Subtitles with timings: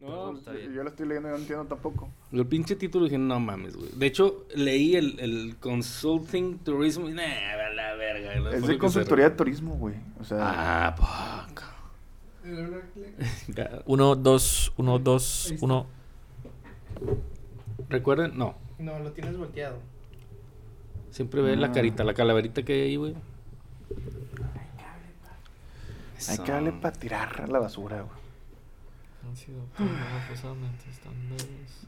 [0.00, 0.72] No, está bien.
[0.72, 2.08] Yo lo estoy leyendo y no entiendo tampoco.
[2.32, 3.90] El pinche título dije, no mames, güey.
[3.94, 8.50] De hecho, leí el, el Consulting Tourism y, la verga.
[8.56, 9.96] Es de consultoría de turismo, güey.
[10.18, 11.62] O sea, Ah, poco.
[13.84, 15.86] Uno, dos, uno, dos, uno.
[17.90, 18.36] ¿Recuerden?
[18.38, 18.54] No.
[18.78, 19.78] No, lo tienes volteado.
[21.10, 21.72] Siempre ve la Ah.
[21.72, 23.14] carita, la calaverita que hay ahí, güey.
[26.28, 28.19] hay que darle para tirar a la basura, güey.
[29.26, 29.60] Han sido
[30.28, 31.86] forzosamente estándares.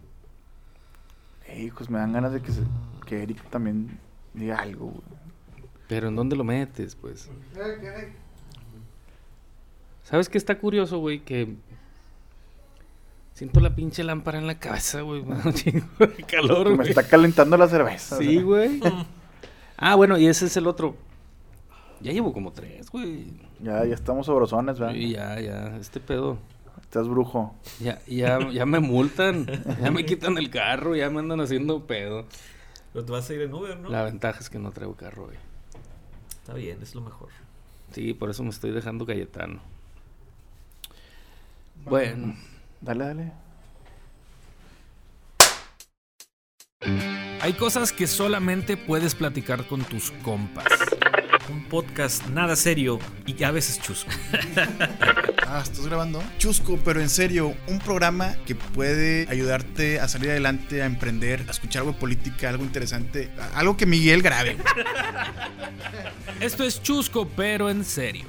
[1.49, 2.63] Ey, hijos, me dan ganas de que, se-
[3.07, 3.99] que Eric también
[4.35, 5.03] diga algo, güey.
[5.89, 7.31] Pero ¿en dónde lo metes, pues?
[10.05, 11.21] ¿Sabes qué está curioso, güey?
[11.21, 11.55] Que
[13.35, 15.23] siento la pinche lámpara en la cabeza, güey.
[15.99, 16.89] De calor, Me güey.
[16.91, 18.19] está calentando la cerveza.
[18.19, 18.81] Sí, güey.
[19.77, 20.97] Ah, bueno, y ese es el otro.
[22.01, 23.27] Ya llevo como tres, güey.
[23.61, 24.95] Ya, ya estamos sobrosones, ¿verdad?
[24.95, 26.37] Y ya, ya, este pedo.
[26.93, 27.55] Estás brujo.
[27.81, 29.47] Ya, ya, ya me multan.
[29.81, 32.27] Ya me quitan el carro, ya me andan haciendo pedo.
[32.93, 33.89] Pero te vas a ir en Uber, ¿no?
[33.89, 35.39] La ventaja es que no traigo carro, güey.
[36.43, 37.31] Está bien, es lo mejor.
[37.93, 39.63] Sí, por eso me estoy dejando Cayetano.
[41.87, 42.37] Bueno.
[42.83, 43.33] Dale, dale.
[47.41, 50.67] Hay cosas que solamente puedes platicar con tus compas.
[51.53, 54.11] Un podcast nada serio y a veces chusco.
[55.55, 56.23] Ah, ¿estás grabando?
[56.39, 61.51] Chusco, pero en serio, un programa que puede ayudarte a salir adelante, a emprender, a
[61.51, 64.57] escuchar algo de política, algo interesante, algo que Miguel grabe.
[66.41, 68.25] Esto es chusco, pero en serio.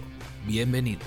[0.45, 0.99] Bienvenido.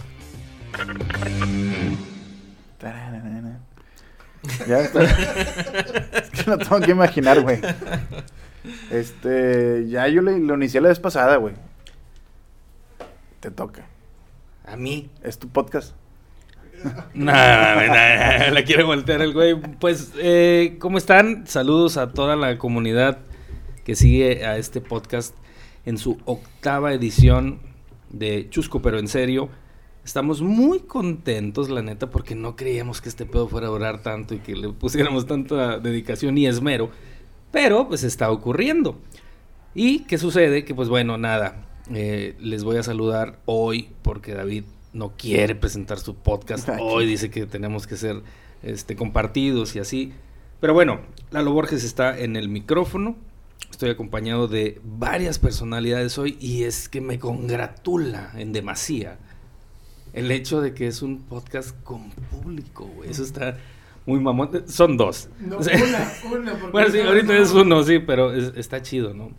[4.66, 5.02] Ya está.
[6.22, 7.60] es que no tengo que imaginar, güey.
[8.90, 11.52] Este, ya yo le- lo inicié la vez pasada, güey.
[13.40, 13.86] Te toca.
[14.64, 15.10] A mí.
[15.22, 15.94] Es tu podcast.
[17.14, 19.54] No, la quiere voltear el güey.
[19.54, 21.46] Pues, eh, ¿cómo están?
[21.46, 23.18] Saludos a toda la comunidad
[23.84, 25.34] que sigue a este podcast
[25.86, 27.60] en su octava edición
[28.10, 29.48] de Chusco, pero en serio.
[30.04, 34.34] Estamos muy contentos, la neta, porque no creíamos que este pedo fuera a durar tanto
[34.34, 36.90] y que le pusiéramos tanta dedicación y esmero.
[37.50, 39.00] Pero, pues, está ocurriendo.
[39.74, 40.64] ¿Y qué sucede?
[40.64, 41.64] Que, pues, bueno, nada.
[41.92, 46.82] Eh, les voy a saludar hoy porque David no quiere presentar su podcast Aquí.
[46.82, 47.06] hoy.
[47.06, 48.22] Dice que tenemos que ser
[48.62, 50.12] este, compartidos y así.
[50.60, 53.16] Pero bueno, Lalo Borges está en el micrófono.
[53.70, 59.18] Estoy acompañado de varias personalidades hoy y es que me congratula en demasía
[60.12, 63.10] el hecho de que es un podcast con público, güey.
[63.10, 63.58] Eso está
[64.06, 64.62] muy mamón.
[64.66, 65.28] Son dos.
[65.40, 66.52] No, O sea, una, una.
[66.52, 69.30] porque bueno, sí, ahorita no- es uno, sí, pero es- está chido, ¿no?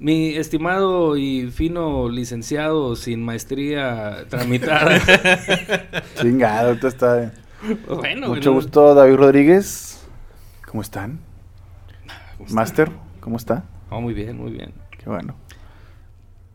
[0.00, 4.98] Mi estimado y fino licenciado sin maestría tramitada.
[6.14, 7.32] Chingado, ahorita está.
[7.86, 8.52] bueno, Mucho bueno.
[8.54, 10.08] gusto, David Rodríguez.
[10.66, 11.20] ¿Cómo están?
[12.38, 12.54] ¿Cómo está?
[12.54, 12.90] Master,
[13.20, 13.64] ¿cómo está?
[13.90, 14.72] Oh, muy bien, muy bien.
[14.96, 15.34] Qué bueno.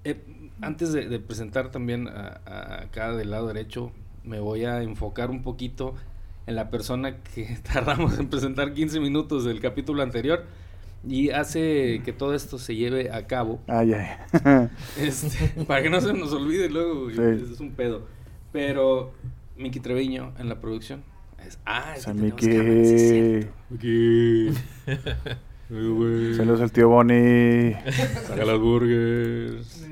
[0.04, 0.20] Eh,
[0.62, 3.92] antes de, de presentar también a, a acá del lado derecho,
[4.24, 5.94] me voy a enfocar un poquito
[6.48, 10.46] en la persona que tardamos en presentar 15 minutos del capítulo anterior
[11.08, 13.62] y hace que todo esto se lleve a cabo.
[13.68, 14.70] Ay, ay.
[15.00, 17.52] Este, para que no se nos olvide luego, güey, Sí.
[17.54, 18.08] es un pedo.
[18.52, 19.14] Pero
[19.58, 21.04] Miki Treviño en la producción.
[21.46, 23.40] Es, ah, es que San tenemos cámara, sí
[24.50, 26.38] es.
[26.38, 27.76] Saludos al tío Bonnie.
[28.28, 29.86] Saca las burgers.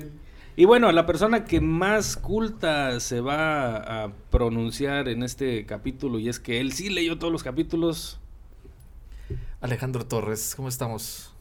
[0.56, 6.28] Y bueno, la persona que más culta se va a pronunciar en este capítulo, y
[6.28, 8.20] es que él sí leyó todos los capítulos,
[9.64, 11.32] Alejandro Torres, ¿cómo estamos?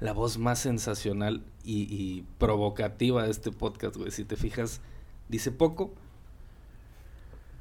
[0.00, 4.10] la voz más sensacional y, y provocativa de este podcast, güey.
[4.10, 4.82] Si te fijas,
[5.30, 5.94] dice poco,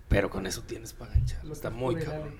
[0.09, 1.39] pero con eso tienes para ganchar.
[1.49, 2.35] Está muy cabrón.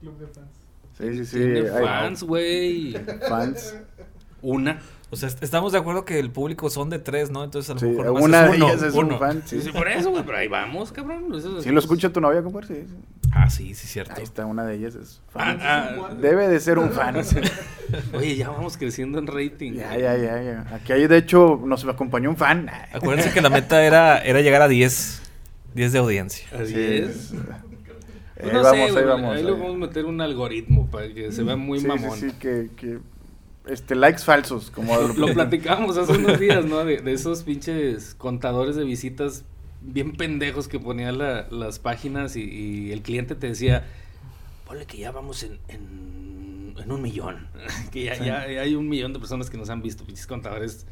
[0.00, 0.50] Club de fans.
[0.98, 1.38] Sí, sí, sí.
[1.38, 2.94] Tiene fans, güey.
[3.28, 3.76] fans.
[4.42, 4.80] Una.
[5.12, 7.42] O sea, est- estamos de acuerdo que el público son de tres, ¿no?
[7.42, 9.14] Entonces a lo Sí, mejor nomás una es de uno, ellas es uno.
[9.14, 9.42] un fan.
[9.44, 10.22] Sí, Sí, sí, por eso, güey.
[10.24, 11.34] Pero ahí vamos, cabrón.
[11.34, 12.68] Eso- ¿Sí lo escucha tu novia, compadre?
[12.68, 12.94] Sí, sí.
[13.32, 14.14] Ah, sí, sí, cierto.
[14.16, 15.58] Ahí está, una de ellas es Ah, fan.
[15.62, 17.16] ah, Debe de ser un fan.
[18.14, 19.72] Oye, ya vamos creciendo en rating.
[19.72, 20.66] Ya, ya, ya, ya.
[20.74, 22.68] Aquí hay, de hecho, nos acompañó un fan.
[22.92, 25.22] Acuérdense que la meta era, era llegar a 10,
[25.74, 26.46] 10 de audiencia.
[26.54, 26.80] Así Sí.
[26.80, 27.32] es.
[27.32, 27.38] Ahí
[28.42, 29.36] Pues no vamos, sé, ahí vamos.
[29.36, 32.18] Ahí le vamos a meter un algoritmo para que se vea muy sí, mamón.
[32.18, 32.98] Sí, sí, que, que
[33.66, 36.84] este, likes falsos, como Lo, lo platicamos hace unos días, ¿no?
[36.84, 39.44] De, de esos pinches contadores de visitas
[39.82, 43.86] bien pendejos que ponían la- las páginas y, y el cliente te decía,
[44.66, 47.48] ponle que ya vamos en, en, en un millón.
[47.92, 50.86] que ya, ya- ya hay un millón de personas que nos han visto, pinches contadores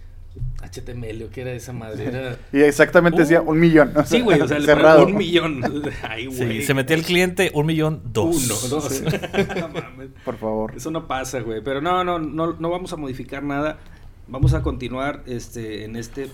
[0.62, 2.06] HTML, ¿o qué era esa madre?
[2.06, 2.36] Era...
[2.52, 3.20] Y exactamente Uh.
[3.22, 3.92] decía un millón.
[3.96, 5.06] o Sí, güey, o sea, le cerrado.
[5.06, 5.62] un millón.
[6.08, 6.60] Ay, güey.
[6.60, 8.44] Sí, se metía el cliente, un millón, dos.
[8.44, 9.02] Uno, dos.
[9.02, 10.08] No mames.
[10.24, 10.72] Por favor.
[10.76, 11.62] Eso no pasa, güey.
[11.62, 13.78] Pero no, no, no, no vamos a modificar nada.
[14.26, 16.28] Vamos a continuar este, en este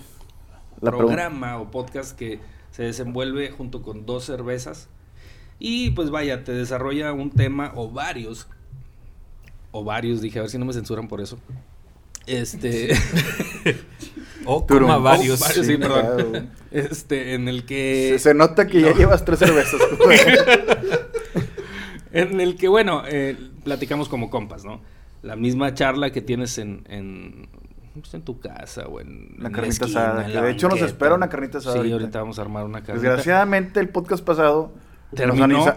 [0.80, 2.40] La programa o podcast que
[2.72, 4.88] se desenvuelve junto con dos cervezas.
[5.60, 8.48] Y pues vaya, te desarrolla un tema o varios.
[9.70, 11.38] O varios, dije, a ver si no me censuran por eso.
[12.26, 12.94] Este.
[14.46, 15.40] O coma varios.
[15.40, 16.30] Oh, varios, sí, Sí, perdón.
[16.30, 16.46] claro.
[16.70, 18.10] Este, en el que.
[18.18, 19.80] Se, se nota que ya llevas tres cervezas.
[22.12, 24.80] En el que, bueno, eh, platicamos como compas, ¿no?
[25.22, 27.48] La misma charla que tienes en, en,
[28.00, 30.50] pues, en tu casa o en La en carnita esquina, asada, en que la de
[30.52, 31.94] hecho nos espera una carnita asada Sí, ahorita.
[31.96, 33.08] ahorita vamos a armar una carnita.
[33.08, 34.72] Desgraciadamente el podcast pasado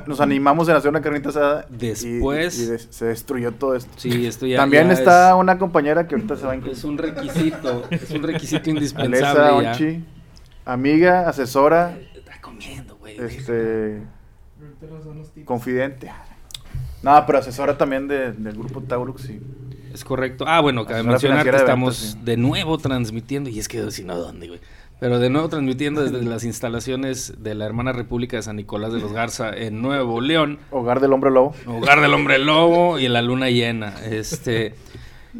[0.07, 3.91] nos, animamos en hacer una carnita asada y- Después- y, des- se destruyó todo esto.
[3.97, 4.57] Sí, esto ya.
[4.57, 6.85] También ya está es- una compañera que ahorita se va a Es, incluir.
[6.85, 9.17] un requisito, es un requisito indispensable.
[9.19, 9.71] Alesa ya.
[9.71, 10.05] Onchi,
[10.65, 13.17] amiga, asesora, Está comiendo, güey.
[13.17, 14.01] este,
[15.45, 16.11] confidente.
[17.03, 19.39] No, pero asesora también de- del grupo Taurux sí.
[19.93, 20.45] Es correcto.
[20.47, 22.25] Ah, bueno, cabe mencionar que estamos ventas, sí.
[22.25, 24.59] de nuevo transmitiendo, y es que si no, ¿dónde, güey?
[24.99, 28.99] Pero de nuevo transmitiendo desde las instalaciones de la hermana República de San Nicolás de
[28.99, 30.57] los Garza en Nuevo León.
[30.71, 31.53] Hogar del hombre lobo.
[31.67, 33.93] Hogar del hombre lobo y en la luna llena.
[34.09, 34.73] Este.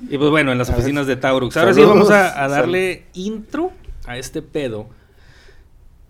[0.09, 1.57] Y pues bueno, en las oficinas de Taurux.
[1.57, 3.71] Ahora sí vamos a, a darle intro
[4.06, 4.88] a este pedo.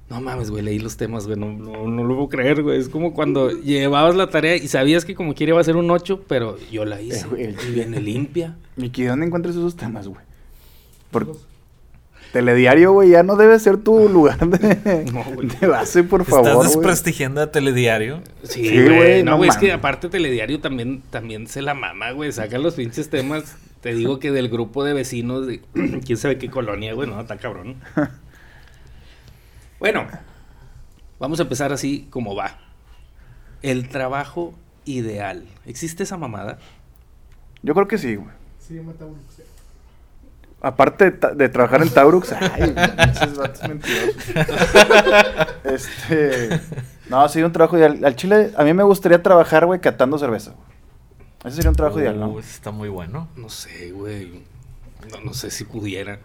[0.09, 1.37] No mames, güey, leí los temas, güey.
[1.37, 2.79] No, no, no lo puedo creer, güey.
[2.79, 5.89] Es como cuando llevabas la tarea y sabías que como quiera iba a ser un
[5.91, 7.25] 8, pero yo la hice.
[7.25, 8.57] Eh, güey, y viene limpia.
[8.77, 10.21] Miki, ¿dónde encuentras esos temas, güey?
[11.11, 11.27] Por
[12.31, 15.47] telediario, güey, ya no debe ser tu lugar de, No, güey.
[15.47, 16.67] de base, por Estás favor, güey.
[16.69, 18.21] desprestigiando a Telediario.
[18.43, 18.95] Sí, Sí, güey.
[18.95, 22.31] güey, no, güey, es que aparte Telediario también, también se la mama, güey.
[22.31, 23.55] Saca los pinches temas.
[23.81, 25.61] Te digo que del grupo de vecinos de
[26.05, 27.09] quién sabe qué colonia, güey.
[27.09, 27.75] No, está cabrón.
[29.79, 30.07] Bueno,
[31.19, 32.57] vamos a empezar así como va.
[33.61, 35.45] El trabajo ideal.
[35.67, 36.57] ¿Existe esa mamada?
[37.61, 38.31] Yo creo que sí, güey.
[38.69, 39.17] Llama Taurus.
[40.67, 44.15] Aparte de, ta- de trabajar en Taurux, ay, pinches vatos mentirosos.
[45.63, 46.59] Este,
[47.09, 48.03] no, sí, un trabajo ideal.
[48.03, 50.53] Al chile, a mí me gustaría trabajar, güey, catando cerveza.
[51.43, 52.29] Ese sería un trabajo ideal, ¿no?
[52.29, 53.27] Uh, ese está muy bueno.
[53.35, 54.43] No sé, güey.
[55.11, 56.19] No, no sé si pudiera.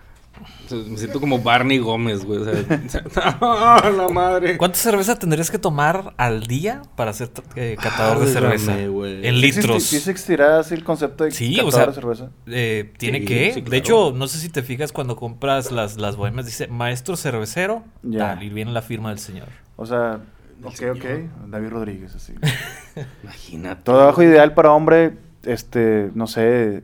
[0.70, 2.40] Me siento como Barney Gómez, güey.
[2.40, 2.44] O
[2.88, 3.04] sea,
[3.40, 4.56] ¡Ah, la madre!
[4.56, 8.86] ¿Cuánta cerveza tendrías que tomar al día para ser eh, catador de Válgame, cerveza?
[8.88, 9.26] güey.
[9.26, 9.82] En ¿Sí existe- litros.
[9.82, 12.30] ¿Sí existirá así el concepto de Sí, catador o sea, de cerveza?
[12.46, 13.52] Eh, tiene Sí, que.
[13.54, 17.16] sí, De hecho, no sé si te fijas cuando compras las, las bohemas, dice maestro
[17.16, 17.84] cervecero.
[18.02, 18.34] Ya.
[18.34, 19.48] Tal, y viene la firma del señor.
[19.76, 20.20] O sea,
[20.64, 20.96] ok, señor.
[20.96, 21.04] ok.
[21.50, 22.34] David Rodríguez, así.
[23.22, 23.82] Imagínate.
[23.82, 26.82] Trabajo ideal para hombre, este, no sé,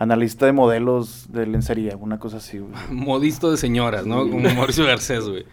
[0.00, 2.72] analista de modelos de lencería, una cosa así, güey.
[2.90, 4.28] Modisto de señoras, ¿no?
[4.28, 5.44] Como Mauricio Garcés, güey.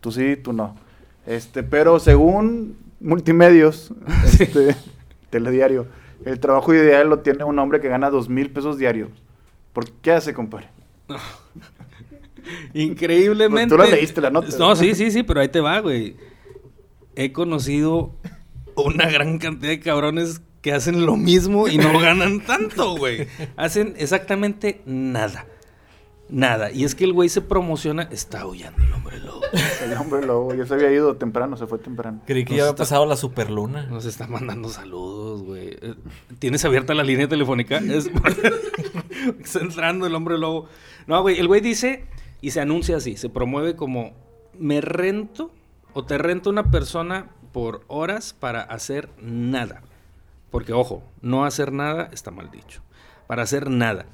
[0.00, 0.76] Tú sí, tú no.
[1.26, 3.92] Este, pero según multimedios,
[4.24, 4.74] este,
[5.30, 5.86] telediario,
[6.24, 9.10] el trabajo ideal lo tiene un hombre que gana dos mil pesos diarios.
[9.72, 10.68] ¿Por qué hace, compadre?
[12.74, 13.76] Increíblemente.
[13.76, 14.48] Tú la leíste, la nota.
[14.58, 16.16] No, sí, sí, sí, pero ahí te va, güey.
[17.14, 18.12] He conocido
[18.74, 23.26] una gran cantidad de cabrones que hacen lo mismo y no ganan tanto, güey.
[23.56, 25.46] Hacen exactamente nada.
[26.30, 26.70] Nada.
[26.70, 28.02] Y es que el güey se promociona.
[28.10, 29.40] Está huyendo el hombre lobo.
[29.82, 32.20] El hombre lobo, ya se había ido temprano, se fue temprano.
[32.26, 33.86] Creí que Nos ya había está- pasado la superluna.
[33.86, 35.68] Nos está mandando saludos, güey.
[35.80, 35.94] Eh,
[36.38, 37.78] ¿Tienes abierta la línea telefónica?
[37.78, 38.10] Es...
[39.42, 40.68] está entrando el hombre lobo.
[41.06, 42.04] No, güey, el güey dice
[42.40, 44.12] y se anuncia así, se promueve como
[44.58, 45.50] me rento
[45.94, 49.82] o te rento una persona por horas para hacer nada.
[50.50, 52.82] Porque, ojo, no hacer nada está mal dicho.
[53.26, 54.06] Para hacer nada.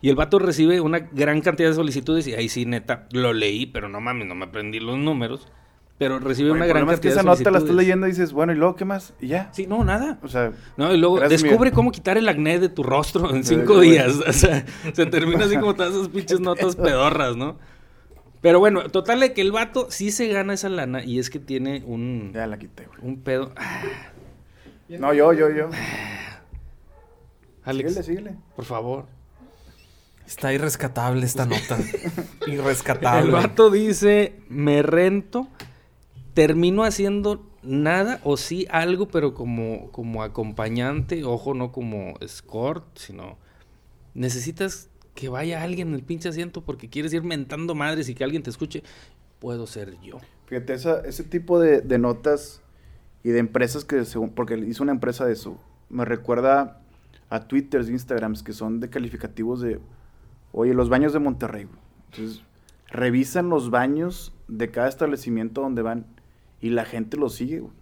[0.00, 3.66] Y el vato recibe una gran cantidad de solicitudes y ahí sí, neta, lo leí,
[3.66, 5.48] pero no mames, no me aprendí los números.
[5.98, 8.10] Pero recibe Oye, una gran problema es que cantidad esa nota la estás leyendo y
[8.10, 9.14] dices, bueno, ¿y luego qué más?
[9.18, 9.50] Y ya.
[9.52, 10.18] Sí, no, nada.
[10.22, 13.80] O sea, No, y luego descubre cómo quitar el acné de tu rostro en cinco
[13.80, 14.14] días.
[14.26, 17.56] O sea, se termina así como todas esas pinches notas pedorras, ¿no?
[18.42, 21.38] Pero bueno, total de que el vato sí se gana esa lana y es que
[21.38, 22.98] tiene un, ya la quité, güey.
[23.00, 23.52] un pedo.
[23.56, 23.82] Ah,
[24.88, 25.68] No, yo, yo, yo.
[27.64, 28.36] Alex, Síguele, síguele.
[28.54, 29.06] por favor.
[30.26, 31.78] Está irrescatable esta nota.
[32.46, 33.26] irrescatable.
[33.26, 35.48] El vato dice, me rento,
[36.34, 43.38] termino haciendo nada o sí algo, pero como, como acompañante, ojo, no como escort, sino
[44.14, 48.22] necesitas que vaya alguien en el pinche asiento porque quieres ir mentando madres y que
[48.24, 48.82] alguien te escuche.
[49.40, 50.18] Puedo ser yo.
[50.46, 52.62] Fíjate, esa, ese tipo de, de notas
[53.26, 55.58] y de empresas que, según, porque hizo una empresa de eso,
[55.90, 56.80] me recuerda
[57.28, 59.80] a Twitters, Instagrams, que son de calificativos de,
[60.52, 61.78] oye, los baños de Monterrey, güey.
[62.12, 62.42] Entonces,
[62.88, 66.06] revisan los baños de cada establecimiento donde van
[66.60, 67.72] y la gente los sigue, güey.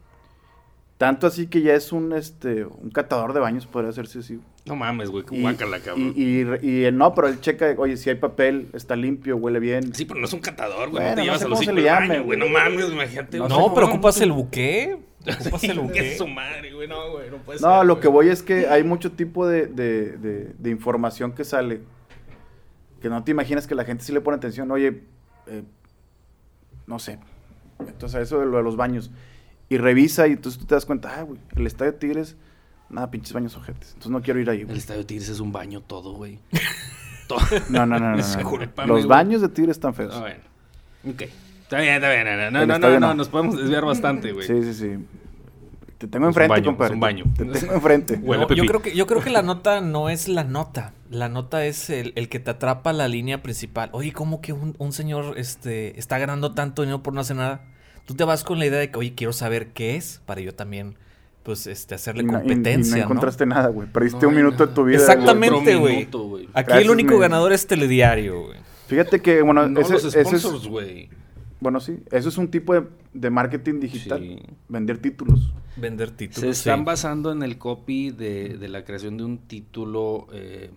[0.96, 4.36] Tanto así que ya es un, este, un catador de baños, podría hacerse así.
[4.36, 4.46] güey.
[4.64, 6.14] No mames, güey, Y, guácala, cabrón.
[6.16, 9.92] y, y, y, no, pero él checa, oye, si hay papel, está limpio, huele bien.
[9.92, 11.02] Sí, pero no es un catador, güey.
[11.04, 12.38] Bueno, no te no llevas sé a los baño, güey.
[12.38, 13.38] No mames, imagínate.
[13.38, 14.96] No sé No, cómo- pero ocupas el buque.
[15.32, 16.12] Ocupas Sí, el que buque.
[16.12, 16.86] es su madre, güey.
[16.88, 18.02] No, güey, no puede No, ser, lo güey.
[18.02, 21.80] que voy es que hay mucho tipo de, de- de- de información que sale
[23.00, 24.70] que no te imaginas que la gente sí le pone atención.
[24.70, 25.02] Oye,
[25.46, 25.62] eh,
[26.86, 27.18] no sé.
[27.80, 29.10] Entonces, eso de lo de los baños.
[29.68, 32.36] Y revisa y entonces tú te das cuenta, ah, güey, el estadio de Tigres,
[32.88, 33.88] nada, pinches baños ojetes.
[33.88, 36.38] Entonces no quiero ir ahí, El estadio Tigres es un baño todo, güey.
[37.28, 37.40] todo.
[37.70, 38.16] No, no, no, no.
[38.16, 38.86] no, no.
[38.86, 40.14] Los baños de Tigres están feos.
[40.14, 40.44] Ah, bueno.
[41.14, 41.22] Ok.
[41.78, 42.52] Está bien, está bien.
[42.52, 44.46] No, no, no, no, nos podemos desviar bastante, güey.
[44.46, 44.90] Sí, sí, sí.
[45.98, 46.86] Te tengo Es un enfrente, baño, compadre.
[46.90, 47.24] es un baño.
[47.36, 48.14] Te tengo enfrente.
[48.22, 48.60] Huele No, a pipí.
[48.60, 50.92] yo, creo que, yo creo que la nota no es la nota.
[51.10, 53.88] La nota es el, el que te atrapa la línea principal.
[53.92, 57.62] Oye, ¿cómo que un, un señor este, está ganando tanto dinero por no hacer nada?
[58.06, 60.52] Tú te vas con la idea de que, oye, quiero saber qué es para yo
[60.54, 60.96] también,
[61.42, 63.04] pues, este, hacerle no- y- y competencia, no ¿no?
[63.04, 63.88] encontraste nada, güey.
[63.88, 64.98] Perdiste No un minuto de tu vida.
[64.98, 65.76] Exactamente.
[65.76, 66.02] Güey.
[66.02, 66.10] Aquí
[66.52, 68.58] Gracias, el único ganador es Telediario, güey.
[68.88, 71.08] Fíjate que, bueno, No, ese, los ese es, sponsors, güey.
[71.64, 74.20] Bueno, sí, eso es un tipo de, de marketing digital.
[74.20, 74.38] Sí.
[74.68, 75.50] Vender títulos.
[75.76, 76.40] Vender títulos.
[76.42, 76.84] Se están sí.
[76.84, 80.70] basando en el copy de, de la creación de un título, eh,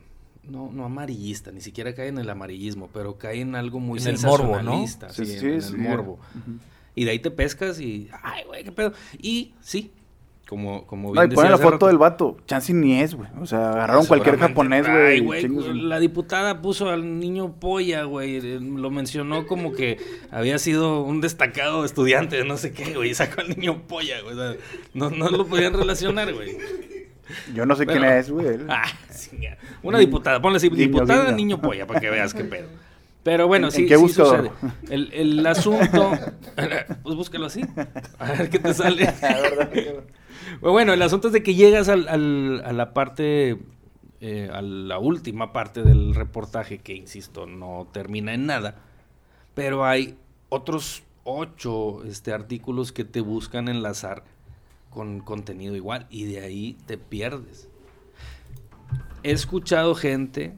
[0.44, 4.08] no, no amarillista, ni siquiera cae en el amarillismo, pero cae en algo muy En
[4.08, 4.86] el morbo, ¿no?
[4.86, 5.74] sensacionalista, sí, en- en, sí.
[5.76, 6.20] el morbo.
[6.96, 8.94] Y de ahí te pescas y, ay, güey, qué pedo.
[9.22, 9.92] Y sí,
[10.48, 12.38] como, como No, y bien ponen la foto rato, del vato.
[12.46, 13.30] Chance ni es, güey.
[13.42, 15.42] O sea, agarraron cualquier japonés, güey.
[15.42, 18.38] chingue su- La diputada puso al niño polla, güey.
[18.38, 19.98] eh, Lo mencionó como que
[20.32, 23.10] había sido un destacado estudiante de no sé qué, güey.
[23.12, 24.36] y Sacó al niño polla, güey.
[24.36, 24.56] o sea,
[24.94, 26.58] no, no lo podían relacionar, güey.
[27.54, 28.58] Yo no sé quién es, güey.
[28.70, 29.58] Ah, chinga.
[29.84, 31.36] Una diputada, ponle así, diputada guiño.
[31.36, 32.68] niño polla, para que veas qué pedo.
[33.24, 34.50] Pero bueno, ¿En- sí, qué sí sucede.
[34.90, 36.12] El, el asunto,
[37.04, 37.62] pues búscalo así,
[38.18, 39.14] a ver qué te sale.
[40.62, 43.60] Bueno, el asunto es de que llegas a la parte,
[44.22, 48.76] eh, a la última parte del reportaje, que insisto, no termina en nada,
[49.54, 50.18] pero hay
[50.50, 54.24] otros ocho este, artículos que te buscan enlazar
[54.90, 57.68] con contenido igual y de ahí te pierdes.
[59.24, 60.58] He escuchado gente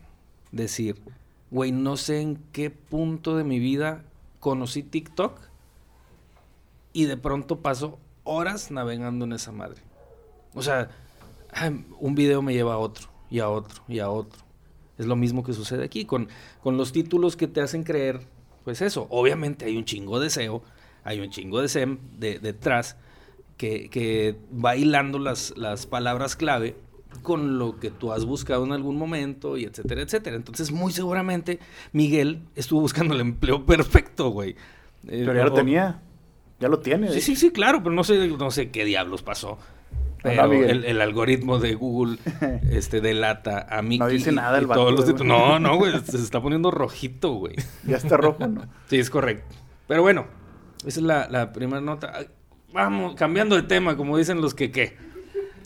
[0.52, 1.02] decir,
[1.50, 4.04] güey, no sé en qué punto de mi vida
[4.40, 5.40] conocí TikTok
[6.94, 7.98] y de pronto paso
[8.30, 9.82] horas navegando en esa madre.
[10.54, 10.90] O sea,
[12.00, 14.40] un video me lleva a otro, y a otro, y a otro.
[14.98, 16.28] Es lo mismo que sucede aquí, con,
[16.62, 18.22] con los títulos que te hacen creer,
[18.64, 20.62] pues eso, obviamente hay un chingo de SEO,
[21.04, 22.98] hay un chingo de SEM de- detrás,
[23.58, 26.76] que, que va hilando las, las palabras clave
[27.24, 30.36] con lo que tú has buscado en algún momento, y etcétera, etcétera.
[30.36, 31.60] Entonces, muy seguramente,
[31.92, 34.52] Miguel estuvo buscando el empleo perfecto, güey.
[35.08, 36.02] Eh, Pero ya lo tenía.
[36.60, 37.12] Ya lo tiene.
[37.14, 39.58] Sí, sí, sí, claro, pero no sé, no sé qué diablos pasó.
[40.22, 42.18] Pero el, el algoritmo de Google
[42.72, 43.98] este, delata a mí.
[43.98, 45.24] No dice nada el vato, todos los.
[45.24, 47.56] No, no, güey, se está poniendo rojito, güey.
[47.86, 48.66] Ya está rojo, ¿no?
[48.88, 49.56] Sí, es correcto.
[49.88, 50.28] Pero bueno,
[50.86, 52.14] esa es la, la primera nota.
[52.74, 54.98] Vamos, cambiando de tema, como dicen los que qué.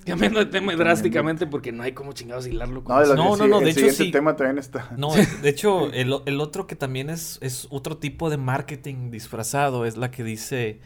[0.06, 2.84] Cambiando de tema drásticamente porque no hay como chingados hilarlo.
[2.84, 3.16] con No, eso.
[3.16, 4.12] No, no, no, el de hecho sí.
[4.12, 4.92] tema también está.
[4.98, 9.86] No, de hecho, el, el otro que también es, es otro tipo de marketing disfrazado
[9.86, 10.80] es la que dice,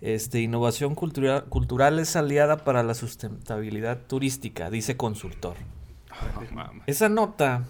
[0.00, 5.56] este, innovación cultural, cultural es aliada para la sustentabilidad turística, dice consultor.
[6.86, 7.64] Esa nota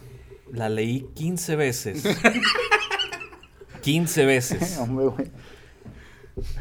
[0.53, 2.05] la leí 15 veces.
[3.83, 4.79] 15 veces.
[4.81, 5.31] Hombre, güey.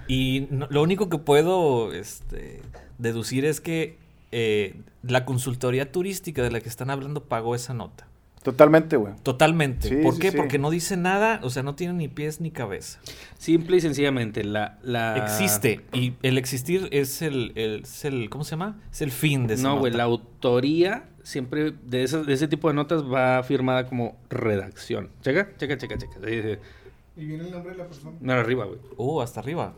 [0.08, 2.62] Y no- lo único que puedo este,
[2.98, 3.98] deducir es que
[4.32, 8.06] eh, la consultoría turística de la que están hablando pagó esa nota.
[8.44, 9.14] Totalmente, güey.
[9.22, 9.90] Totalmente.
[9.90, 10.32] Sí, ¿Por sí, qué?
[10.32, 10.38] sí.
[10.38, 13.00] Porque no dice nada, o sea, no tiene ni pies ni cabeza.
[13.38, 14.80] Simple y sencillamente, la.
[14.82, 15.18] la...
[15.18, 15.82] Existe.
[15.92, 18.80] Y el existir es el, el- es el- ¿cómo se llama?
[18.94, 22.70] Es el fin de esa No, güey, la autoría siempre de, esas- de ese tipo
[22.70, 25.10] de notas va firmada como redacción.
[25.22, 26.14] Checa, checa, checa, checa.
[26.26, 26.58] Sí, sí.
[27.18, 28.16] Y viene el nombre de la persona.
[28.22, 28.80] No, arriba, güey.
[28.96, 29.74] Uh, hasta arriba.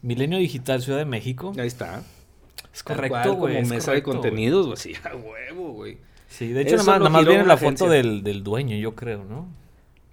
[0.00, 1.52] Milenio Digital Ciudad de México.
[1.58, 2.02] Ahí está.
[2.72, 3.54] Es correcto, güey.
[3.54, 4.76] Como es mesa de correcto, contenidos, güey.
[4.80, 5.98] Sí, a huevo, güey.
[6.28, 9.24] Sí, de hecho, Eso nada más, nada viene la foto del, del dueño, yo creo,
[9.24, 9.48] ¿no?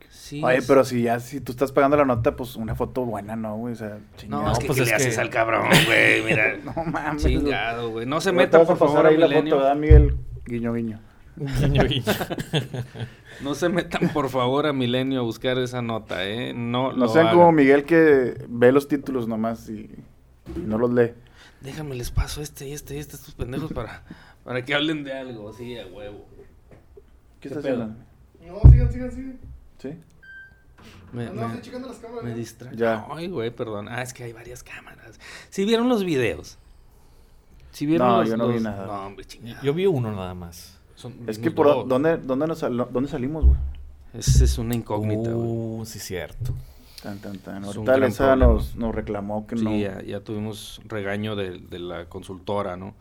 [0.10, 0.42] Sí.
[0.44, 3.36] Oye, es- pero si ya, si tú estás pagando la nota, pues una foto buena,
[3.36, 3.74] ¿no, güey?
[3.74, 4.52] O sea, No, chingado.
[4.52, 6.24] es que pues ¿qué es le que- haces al cabrón, güey?
[6.24, 6.58] Mira.
[6.66, 7.24] No mames.
[7.24, 8.06] Chingado, güey.
[8.06, 10.16] No se vas por favor, ahí la foto, ¿verdad, Miguel?
[10.46, 11.00] Guiño, guiño.
[11.38, 12.14] Guiño, guiño.
[13.42, 16.54] No se metan, por favor, a Milenio a buscar esa nota, ¿eh?
[16.56, 17.38] No, No lo sean hagan.
[17.38, 19.82] como Miguel que ve los títulos nomás y,
[20.56, 21.12] y no los lee.
[21.68, 24.04] Déjame les paso este y este y este, estos pendejos para,
[24.46, 26.26] para que hablen de algo, sí, a huevo.
[26.32, 26.46] ¿Qué
[27.42, 27.88] ¿Qué estás haciendo?
[28.46, 29.40] No, sigan, sigan, sigan.
[29.78, 29.90] ¿Sí?
[31.12, 32.24] Me, No, me- no, estoy checando las cámaras.
[32.24, 32.36] me ¿no?
[32.38, 32.74] distrae.
[32.76, 33.06] Ya.
[33.10, 33.90] Ay, güey, perdón.
[33.90, 35.20] Ah, es que hay varias cámaras.
[35.50, 36.58] Si vieron los videos.
[37.74, 38.86] Si vieron No, los, yo no vi nada.
[38.88, 39.62] No, hombre, chingada.
[39.62, 40.78] Yo vi uno nada más.
[40.96, 43.58] Son- Es que por dónde, dónde, nos sal- dónde salimos, güey.
[44.14, 45.48] Esa es una incógnita, güey.
[45.82, 46.54] Uh, sí, cierto.
[47.02, 47.64] Tan, tan, tan.
[47.64, 49.76] Ahorita nos, nos reclamó que Sí, no.
[49.78, 52.96] ya, ya tuvimos regaño de, de la consultora, ¿no?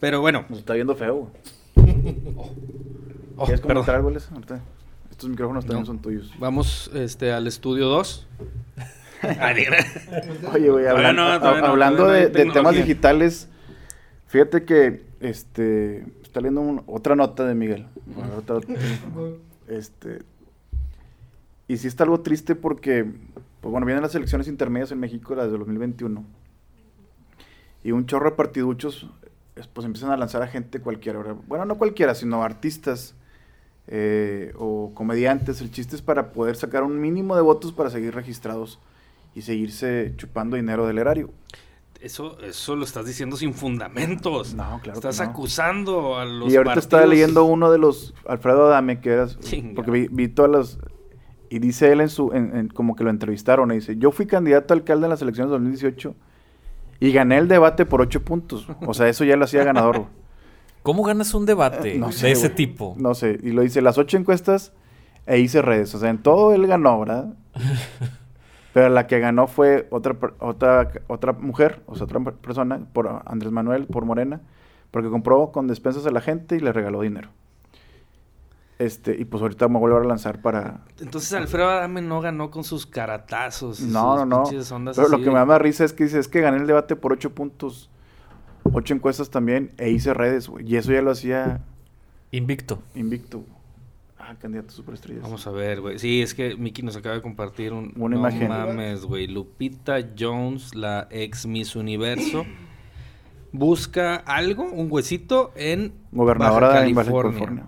[0.00, 0.44] Pero bueno.
[0.48, 2.16] Nos está viendo feo, güey.
[3.36, 3.74] Oh, ¿Quieres perdón.
[3.84, 4.32] comentar algo, Alexa?
[4.34, 4.60] Ahorita.
[5.10, 5.86] Estos micrófonos también No.
[5.86, 6.32] son tuyos.
[6.38, 8.26] Vamos este, al estudio 2.
[9.22, 9.76] Ah, diga.
[10.54, 13.48] Oye, güey, Todavía hablan- no, a- no, hablando de, de temas digitales,
[14.28, 17.86] fíjate que este está leyendo un- otra nota de Miguel.
[18.38, 18.60] Otra-
[19.68, 20.20] este
[21.68, 23.04] y sí está algo triste porque
[23.60, 26.24] pues bueno, vienen las elecciones intermedias en México, las de 2021.
[27.82, 29.08] Y un chorro de partiduchos
[29.56, 31.20] es- pues empiezan a lanzar a gente cualquiera.
[31.46, 33.14] Bueno, no cualquiera, sino artistas
[33.88, 35.60] eh, o comediantes.
[35.60, 38.80] El chiste es para poder sacar un mínimo de votos para seguir registrados
[39.34, 41.30] y seguirse chupando dinero del erario.
[42.00, 44.54] Eso, eso lo estás diciendo sin fundamentos.
[44.54, 45.30] No, claro que Estás no.
[45.30, 49.28] acusando a los y ahorita estaba leyendo uno de los Alfredo Adame que era
[49.76, 50.78] porque vi, vi todas las
[51.50, 54.26] y dice él en su en- en- como que lo entrevistaron y dice yo fui
[54.26, 56.14] candidato a alcalde en las elecciones de 2018
[57.00, 60.06] y gané el debate por ocho puntos o sea eso ya lo hacía ganador.
[60.82, 62.54] ¿Cómo ganas un debate no de sé, ese güey.
[62.56, 62.94] tipo?
[62.98, 64.72] no sé y lo dice las ocho encuestas
[65.26, 67.34] e hice redes o sea en todo él ganó verdad
[68.72, 73.22] pero la que ganó fue otra otra otra mujer o sea otra per- persona por
[73.26, 74.40] Andrés Manuel por Morena
[74.90, 77.30] porque compró con despensas a la gente y le regaló dinero
[78.78, 82.20] este y pues ahorita me voy a volver a lanzar para Entonces Alfredo Adame no
[82.20, 83.80] ganó con sus caratazos.
[83.80, 86.18] no sus no no pero lo que de- me da más risa es que dice
[86.18, 87.88] es que gané el debate por ocho puntos
[88.72, 91.62] ocho encuestas también e hice redes güey y eso ya lo hacía
[92.32, 92.82] Invicto.
[92.94, 93.44] invicto
[94.18, 95.98] ah candidato superestrellas Vamos a ver, güey.
[95.98, 98.48] Sí, es que Miki nos acaba de compartir un, Una no imagen.
[98.48, 99.26] mames, güey.
[99.28, 102.44] Lupita Jones, la ex Miss Universo,
[103.52, 107.66] busca algo, un huesito en gobernadora Baja de Baja California.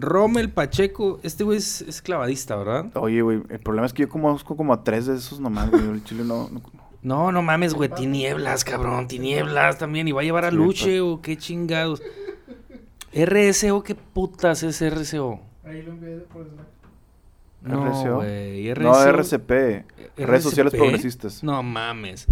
[0.00, 2.90] Rommel Pacheco, este güey es, es clavadista, ¿verdad?
[2.96, 5.82] Oye, güey, el problema es que yo conozco como a tres de esos nomás, güey.
[5.88, 6.62] El chile no, no-
[7.02, 7.88] No, no mames, güey.
[7.88, 9.08] Tinieblas, cabrón.
[9.08, 10.06] Tinieblas también.
[10.08, 12.02] Y va a llevar a Luche o qué chingados.
[13.12, 15.40] RSO, ¿qué putas es RSO?
[15.64, 16.66] Ahí lo envié por Slack.
[17.62, 18.14] No, RSO.
[18.16, 18.68] güey.
[18.74, 19.08] No, RSO.
[19.08, 19.50] RCP.
[20.16, 20.72] Redes Sociales.
[20.74, 21.42] Progresistas.
[21.42, 22.26] No mames.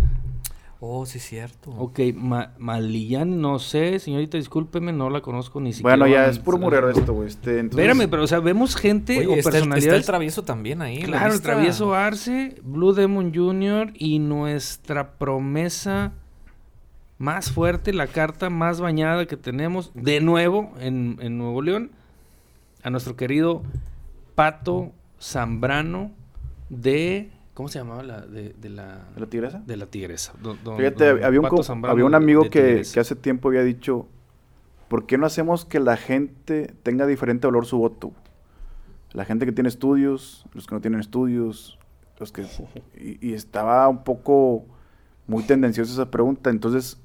[0.80, 1.70] Oh, sí, cierto.
[1.72, 5.96] Ok, Ma Malillán, no sé, señorita, discúlpeme, no la conozco ni siquiera.
[5.96, 7.26] Bueno, ya es puro murero esto, güey.
[7.28, 10.06] Este, entonces, Espérame, pero o sea, vemos gente Oye, o está, el, está el personalidades.
[10.06, 11.02] travieso también ahí.
[11.02, 13.92] claro, el travieso Arce, Blue Demon Jr.
[13.94, 16.12] y nuestra promesa
[17.18, 21.90] más fuerte, la carta más bañada que tenemos, de nuevo en, en Nuevo León,
[22.84, 23.62] a nuestro querido
[24.36, 26.12] Pato Zambrano
[26.68, 27.30] de.
[27.58, 29.58] ¿Cómo se llamaba la de, de la ¿De la tigresa?
[29.66, 30.32] de la tigresa?
[30.40, 32.94] Don- don- Fíjate, don había un, Zambrano había un amigo de que, Tigresa.
[32.94, 34.06] que hace tiempo había dicho,
[34.86, 38.12] ¿por qué no hacemos que la gente tenga diferente valor su voto?
[39.12, 41.80] La gente que tiene estudios, los que no tienen estudios,
[42.20, 42.46] los que...
[42.96, 44.64] Y, y estaba un poco
[45.26, 46.96] muy tendenciosa esa pregunta, entonces,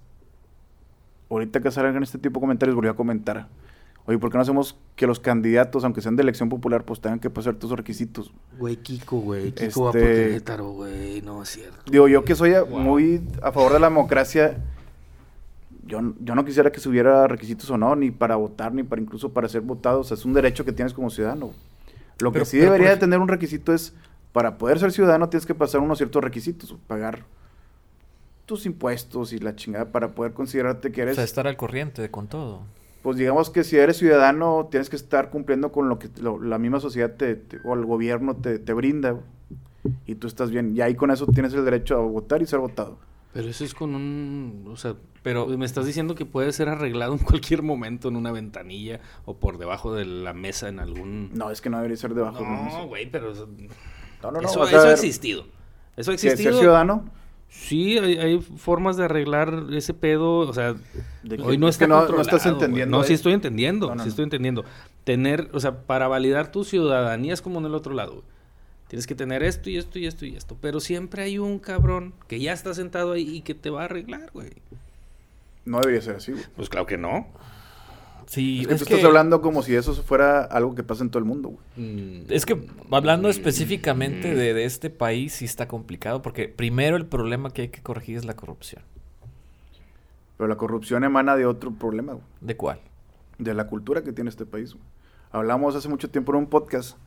[1.32, 3.48] ahorita que salgan este tipo de comentarios, volví a comentar,
[4.06, 7.20] oye, ¿por qué no hacemos que los candidatos, aunque sean de elección popular, pues tengan
[7.20, 8.34] que pasar todos los requisitos?
[8.60, 9.52] Güey, Kiko, güey.
[9.52, 11.22] Kiko va por Este- Querétaro, güey.
[11.22, 11.92] No es cierto.
[11.92, 14.58] Digo, yo que soy a- muy a favor de la democracia,
[15.86, 19.02] yo, yo no quisiera que se hubiera requisitos o no, ni para votar, ni para
[19.02, 20.00] incluso para ser votado.
[20.02, 21.52] O sea, es un derecho que tienes como ciudadano.
[22.20, 23.94] Lo Pero- que sí pero, debería por de tener un requisito es,
[24.32, 27.24] para poder ser ciudadano tienes que pasar unos ciertos requisitos, pagar
[28.46, 31.16] tus impuestos y la chingada para poder considerarte que O eres...
[31.16, 32.62] sea, estar al corriente con todo.
[33.04, 36.58] Pues digamos que si eres ciudadano tienes que estar cumpliendo con lo que lo- la
[36.58, 39.20] misma sociedad te, te- o el gobierno te, te brinda
[40.06, 40.76] y tú estás bien.
[40.76, 42.98] Y ahí con eso tienes el derecho a votar y ser votado.
[43.34, 44.66] Pero eso es con un...
[44.72, 48.32] O sea, Pero- me estás diciendo que puede ser arreglado en cualquier momento en una
[48.32, 51.32] ventanilla o por debajo de la mesa en algún...
[51.34, 52.78] No, es que no debería ser debajo de una mesa.
[52.80, 53.34] No, güey, pero...
[53.34, 54.48] No, no, no.
[54.48, 55.46] eso o sea, eso ha existido.
[55.98, 56.52] Eso ha existido.
[56.54, 57.04] ser ciudadano.
[57.56, 60.40] Sí, hay, hay formas de arreglar ese pedo.
[60.40, 60.74] O sea,
[61.22, 62.98] de que- hoy no es está que no, no estás entendiendo.
[62.98, 63.88] No, sí estoy entendiendo.
[63.90, 64.66] No, no, sí estoy entendiendo.
[65.04, 68.14] Tener, o sea, para validar tu ciudadanía es como en el otro lado.
[68.14, 68.24] güey.
[68.88, 70.58] Tienes que tener esto y esto y esto y esto.
[70.62, 73.86] Pero siempre hay un cabrón que ya está sentado ahí y que te va a
[73.86, 74.50] arreglar, güey.
[75.66, 76.32] No debería ser así.
[76.32, 76.44] güey.
[76.56, 77.28] Pues claro que no.
[78.28, 81.20] Sí, es que tú estás hablando como si eso fuera algo que pasa en todo
[81.20, 81.50] el mundo.
[81.50, 81.88] güey.
[81.88, 87.06] Mm, Es que hablando específicamente de, de este país, sí está complicado, porque primero el
[87.06, 88.82] problema que hay que corregir es la corrupción.
[90.38, 92.80] Pero la corrupción emana de otro problema, güey, ¿De cuál?
[93.38, 94.74] de la cultura que tiene este país.
[94.74, 94.84] güey.
[95.32, 96.98] Hablamos hace mucho tiempo en un podcast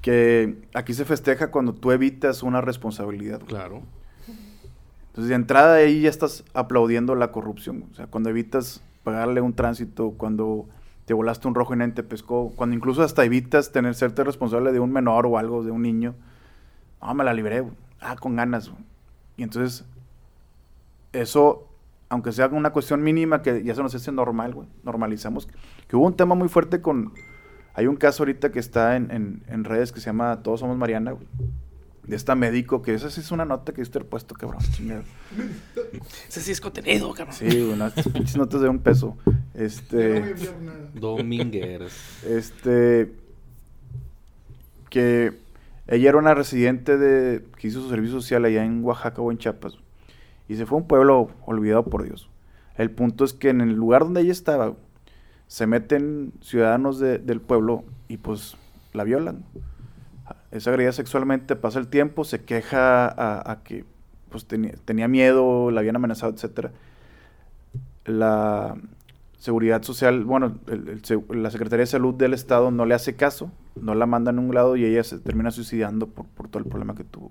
[0.00, 3.38] que aquí se festeja cuando tú evitas una responsabilidad.
[3.40, 3.48] güey.
[3.48, 3.82] Claro.
[5.08, 7.84] Entonces, de entrada ahí ya estás aplaudiendo la corrupción.
[7.90, 10.66] O sea, cuando evitas pagarle un tránsito, cuando
[11.04, 14.72] te volaste un rojo y nadie te pescó, cuando incluso hasta evitas tener serte responsable
[14.72, 16.14] de un menor o algo, de un niño.
[17.00, 17.62] Ah, me la libré.
[18.00, 18.72] Ah, con ganas.
[19.36, 19.84] Y entonces,
[21.12, 21.68] eso,
[22.08, 25.48] aunque sea una cuestión mínima que ya se nos hace normal, güey, normalizamos.
[25.88, 27.12] Que hubo un tema muy fuerte con...
[27.74, 30.76] Hay un caso ahorita que está en, en- en redes que se llama Todos Somos
[30.78, 31.26] Mariana, güey.
[32.06, 34.60] De esta médico, que esa sí es una nota que yo estoy puesto, cabrón.
[36.28, 37.34] Ese sí es contenido, cabrón.
[37.34, 39.16] Sí, unas pinches notas de un peso.
[39.54, 40.34] Este...
[40.94, 41.92] Domingueras.
[42.26, 43.10] Este.
[44.90, 45.32] Que
[45.86, 47.42] ella era una residente de.
[47.58, 49.78] que hizo su servicio social allá en Oaxaca o en Chiapas.
[50.48, 52.28] Y se fue a un pueblo olvidado por Dios.
[52.76, 54.74] El punto es que en el lugar donde ella estaba,
[55.46, 58.56] se meten ciudadanos de- del pueblo y pues
[58.92, 59.44] la violan.
[60.50, 63.06] Es agredida sexualmente, pasa el tiempo, se queja
[63.50, 63.84] a, que
[64.30, 66.72] pues tenía, tenía miedo, la habían amenazado, etcétera.
[68.04, 68.76] La
[69.38, 70.58] seguridad social, bueno,
[71.28, 74.54] la Secretaría de Salud del Estado no le hace caso, no la mandan a un
[74.54, 77.30] lado y ella se termina suicidando por, por todo el problema que tuvo.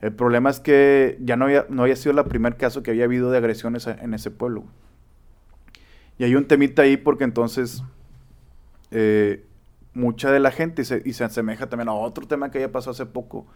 [0.00, 3.04] El problema es que ya no había, no había sido el primer caso que había
[3.04, 4.64] habido de agresiones en ese pueblo.
[6.18, 7.82] Y hay un temita ahí porque entonces
[8.90, 9.44] eh,
[9.98, 12.72] mucha de la gente, y se, y se asemeja también a otro tema que había
[12.72, 13.46] pasado hace poco,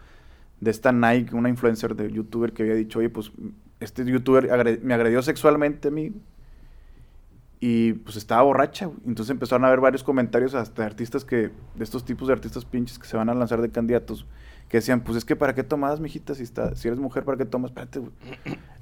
[0.59, 3.31] de esta Nike, una influencer de youtuber que había dicho, oye, pues
[3.79, 6.13] este youtuber me agredió sexualmente a mí
[7.59, 8.89] y pues estaba borracha.
[9.05, 12.99] Entonces empezaron a haber varios comentarios hasta artistas que, de estos tipos de artistas pinches
[12.99, 14.25] que se van a lanzar de candidatos,
[14.69, 17.37] que decían, pues es que para qué tomas, mijita, si, está, si eres mujer, ¿para
[17.37, 17.71] qué tomas?
[17.71, 18.01] Espérate.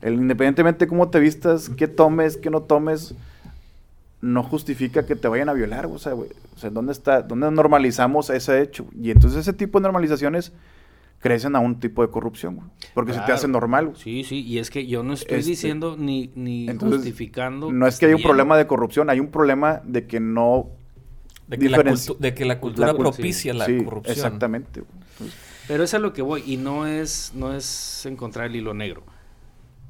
[0.02, 3.14] El, independientemente de cómo te vistas, qué tomes, qué no tomes,
[4.22, 6.30] no justifica que te vayan a violar, o sea, güey.
[6.56, 8.86] O sea, ¿dónde está, dónde normalizamos ese hecho?
[9.00, 10.52] Y entonces ese tipo de normalizaciones
[11.20, 12.68] crecen a un tipo de corrupción, güey.
[12.94, 13.98] Porque se te hace normal, güey.
[14.00, 17.72] Sí, sí, y es que yo no estoy Este, diciendo ni, ni Entonces, justificando.
[17.72, 20.68] No es que haya un problema de corrupción, hay un problema de que no
[21.48, 24.16] De que, la cultu- de que la cultura cul- propicia la sí, corrupción.
[24.16, 24.82] Exactamente.
[24.82, 24.92] güey.
[25.12, 25.36] Entonces,
[25.68, 29.04] Pero es a lo que voy, y no es, no es encontrar el hilo negro.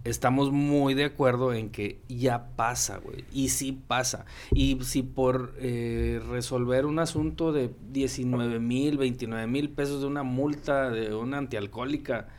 [0.04, 3.24] Estamos muy de acuerdo en que ya pasa, güey.
[3.32, 4.26] Y sí pasa.
[4.52, 10.24] Y si por eh, resolver un asunto de 19 mil, 29 mil pesos de una
[10.24, 12.30] multa de una antialcohólica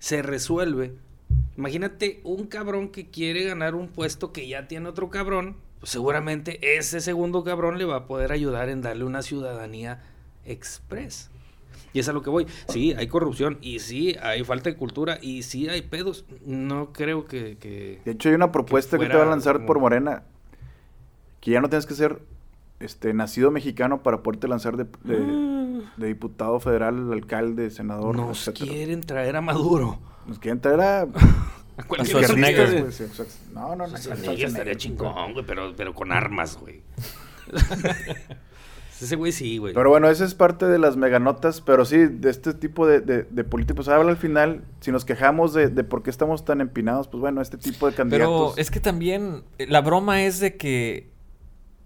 [0.00, 0.94] se resuelve.
[1.56, 5.56] Imagínate un cabrón que quiere ganar un puesto que ya tiene otro cabrón.
[5.78, 10.02] Pues seguramente ese segundo cabrón le va a poder ayudar en darle una ciudadanía
[10.44, 11.29] express.
[11.92, 12.46] Y es a lo que voy.
[12.68, 16.24] Sí, hay corrupción y sí, hay falta de cultura y sí hay pedos.
[16.46, 17.56] No creo que...
[17.58, 20.22] que- de hecho, hay una propuesta que, te va a lanzar como- por Morena,
[21.40, 22.20] que ya no tienes que ser
[22.78, 28.26] este, nacido mexicano para poderte lanzar de, de- de diputado federal, alcalde, senador, Ah.
[28.26, 28.72] Nos etcétera.
[28.72, 29.98] quieren traer a Maduro.
[30.26, 31.06] Nos quieren traer a...
[31.76, 32.28] A cualquier.
[33.54, 33.96] No, no, no.
[33.96, 36.82] Estaría chingón, güey, pero, pero con armas, güey.
[39.02, 39.72] Ese güey sí, güey.
[39.74, 43.22] Pero bueno, esa es parte de las meganotas, pero sí, de este tipo de, de,
[43.24, 43.88] de políticos.
[43.88, 47.40] Habla al final, si nos quejamos de, de por qué estamos tan empinados, pues bueno,
[47.40, 48.58] este tipo de Pero candidatos...
[48.58, 51.10] es que también eh, la broma es de que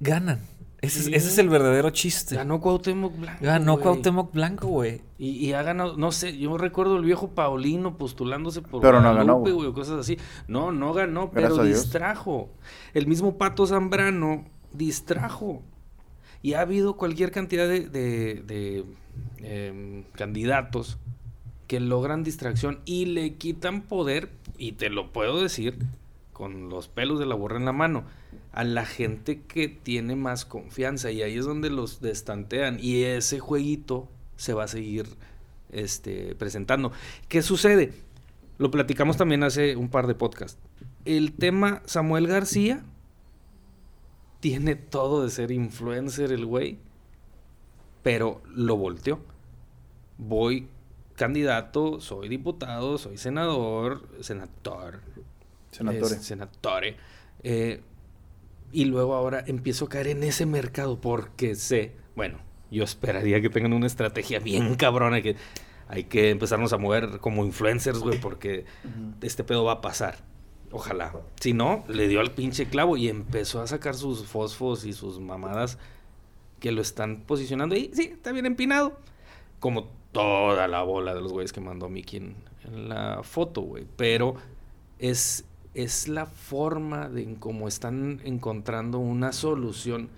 [0.00, 0.40] ganan.
[0.80, 1.14] Ese, es- Sí.
[1.14, 2.34] ese es el verdadero chiste.
[2.34, 3.82] Ganó Cuauhtémoc Blanco, Ganó güey.
[3.84, 5.00] Cuauhtémoc Blanco, güey.
[5.16, 9.14] Y, y ha ganado, no sé, yo recuerdo el viejo Paulino postulándose por Pero no
[9.14, 9.72] ganó, güey.
[9.72, 10.18] cosas así.
[10.46, 12.50] No, no ganó, Gracias pero distrajo.
[12.92, 15.62] El mismo Pato Zambrano distrajo.
[16.44, 18.84] Y ha habido cualquier cantidad de, de-
[19.38, 20.98] em, candidatos
[21.66, 24.28] que logran distracción y le quitan poder,
[24.58, 25.78] y te lo puedo decir,
[26.34, 28.04] con los pelos de la borra en la mano,
[28.52, 31.10] a la gente que tiene más confianza.
[31.10, 32.78] Y ahí es donde los destantean.
[32.78, 35.06] Y ese jueguito se va a seguir
[35.72, 36.92] este, presentando.
[37.28, 37.94] ¿Qué sucede?
[38.58, 40.58] Lo platicamos también hace un par de podcasts.
[41.06, 42.84] El tema Samuel García
[44.44, 46.76] tiene todo de ser influencer el güey,
[48.02, 49.20] pero lo volteó.
[50.18, 50.68] Voy
[51.16, 55.00] candidato, soy diputado, soy senador, senador,
[55.70, 56.14] Senatore.
[56.16, 56.96] es senatore.
[57.42, 57.80] Eh,
[58.70, 62.36] y luego ahora empiezo a caer en ese mercado porque sé, bueno,
[62.70, 65.36] yo esperaría que tengan una estrategia bien cabrona que
[65.88, 68.66] hay que empezarnos a mover como influencers, güey, porque
[69.22, 70.33] este pedo va a pasar.
[70.74, 71.12] Ojalá.
[71.38, 75.20] Si no, le dio al pinche clavo y empezó a sacar sus fosfos y sus
[75.20, 75.78] mamadas
[76.58, 77.76] que lo están posicionando.
[77.76, 78.98] Y sí, está bien empinado.
[79.60, 82.34] Como toda la bola de los güeyes que mandó Mickey en,
[82.64, 83.86] en la foto, güey.
[83.96, 84.34] Pero
[84.98, 90.08] es, es la forma de en cómo están encontrando una solución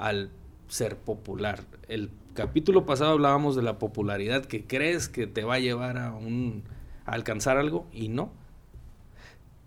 [0.00, 0.30] al
[0.66, 1.62] ser popular.
[1.86, 6.12] El capítulo pasado hablábamos de la popularidad que crees que te va a llevar a
[6.12, 6.64] un
[7.06, 8.32] a alcanzar algo y no.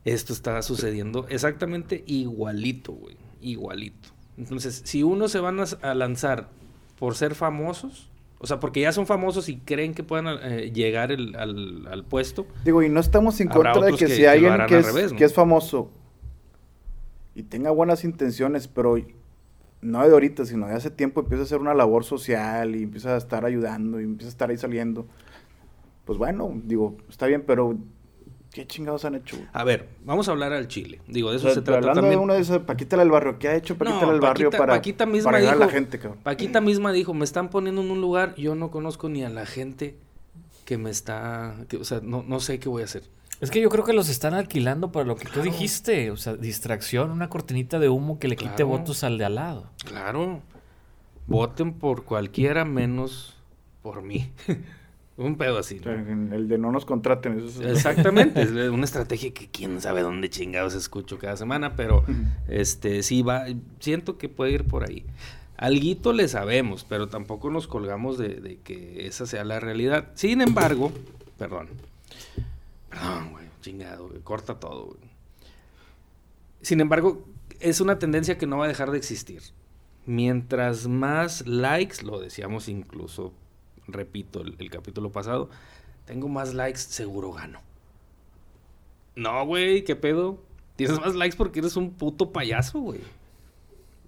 [0.06, 4.10] Esto está sucediendo exactamente igualito, güey, igualito.
[4.38, 6.50] Entonces, si uno se van a, lanzar
[7.00, 11.12] por ser famosos, o sea, porque ya son famosos y creen que puedan eh, llegar
[11.12, 14.66] el- al, al puesto, Digo, y no estamos en contra de que, que- si alguien
[14.68, 15.18] que es, revés, ¿no?
[15.18, 15.90] que es famoso
[17.34, 18.98] y tenga buenas intenciones, pero
[19.82, 23.14] no de ahorita, sino de hace tiempo empieza a hacer una labor social y empieza
[23.16, 25.06] a estar ayudando y empieza a estar ahí saliendo.
[26.06, 27.78] Pues bueno, digo, está bien, pero
[28.56, 29.36] ¿qué chingados han hecho?
[29.36, 29.50] güey?
[29.52, 31.02] a ver, vamos a hablar al Chile.
[31.08, 32.20] Digo, de O eso sea, se trata hablando también.
[32.20, 34.58] de una de esas, Paquita del barrio, ¿qué ha hecho Paquita No, del barrio Paquita-
[34.58, 36.20] para, Paquita misma para ayudar a la gente, cabrón?
[36.24, 39.46] Paquita misma dijo, me están poniendo en un lugar, yo no conozco ni a la
[39.46, 39.98] gente
[40.64, 43.04] que me está, que, o sea, no, no sé qué voy a hacer.
[43.42, 46.10] Es que yo creo que los están alquilando para lo que tú dijiste.
[46.10, 49.70] O sea, distracción, una cortinita de humo que le quite votos al de al lado.
[49.84, 50.42] Claro,
[51.28, 53.36] voten por cualquiera menos
[53.82, 54.32] por mí.
[55.18, 55.80] un pedo así.
[55.84, 55.92] ¿no?
[55.92, 57.40] el de no nos contraten.
[57.40, 62.04] Eso es- Exactamente, es una estrategia que quién sabe dónde chingados escucho cada semana, pero
[62.48, 63.46] este sí va,
[63.80, 65.06] siento que puede ir por ahí.
[65.58, 70.10] Alguito le sabemos, pero tampoco nos colgamos de, de que esa sea la realidad.
[70.16, 70.92] Sin embargo,
[71.38, 71.70] perdón,
[72.90, 75.00] perdón, güey, chingado, güey, corta todo, güey.
[76.62, 77.24] Sin embargo,
[77.62, 79.42] es una tendencia que no va a dejar de existir.
[80.06, 83.32] Mientras más likes, lo decíamos incluso,
[83.88, 85.50] repito, el, el capítulo pasado,
[86.06, 87.60] tengo más likes, seguro gano.
[89.16, 90.40] No, güey, ¿qué pedo?
[90.76, 93.00] Tienes más likes porque eres un puto payaso, güey.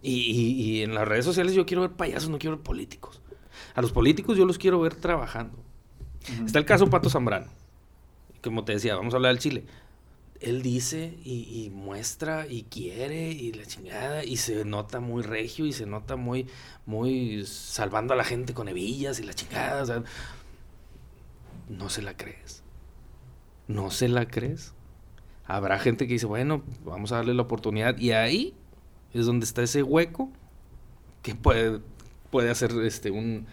[0.01, 3.21] Y, y- y en las redes sociales yo quiero ver payasos, no quiero ver políticos.
[3.73, 5.57] A los políticos yo los quiero ver trabajando.
[6.45, 7.47] Está el caso Pato Zambrano.
[8.43, 9.63] Como te decía, vamos a hablar del Chile.
[10.39, 15.73] Él dice y, muestra y quiere y la chingada y se nota muy regio y
[15.73, 16.47] se nota muy,
[16.85, 20.03] muy salvando a la gente con hebillas y la chingada.
[21.69, 22.63] no se la crees.
[23.67, 24.73] No se la crees.
[25.45, 27.97] Habrá gente que dice, bueno, vamos a darle la oportunidad.
[27.97, 28.53] Y ahí
[29.13, 30.29] es donde está ese hueco
[31.21, 31.79] que puede,
[32.29, 33.47] puede hacer este un,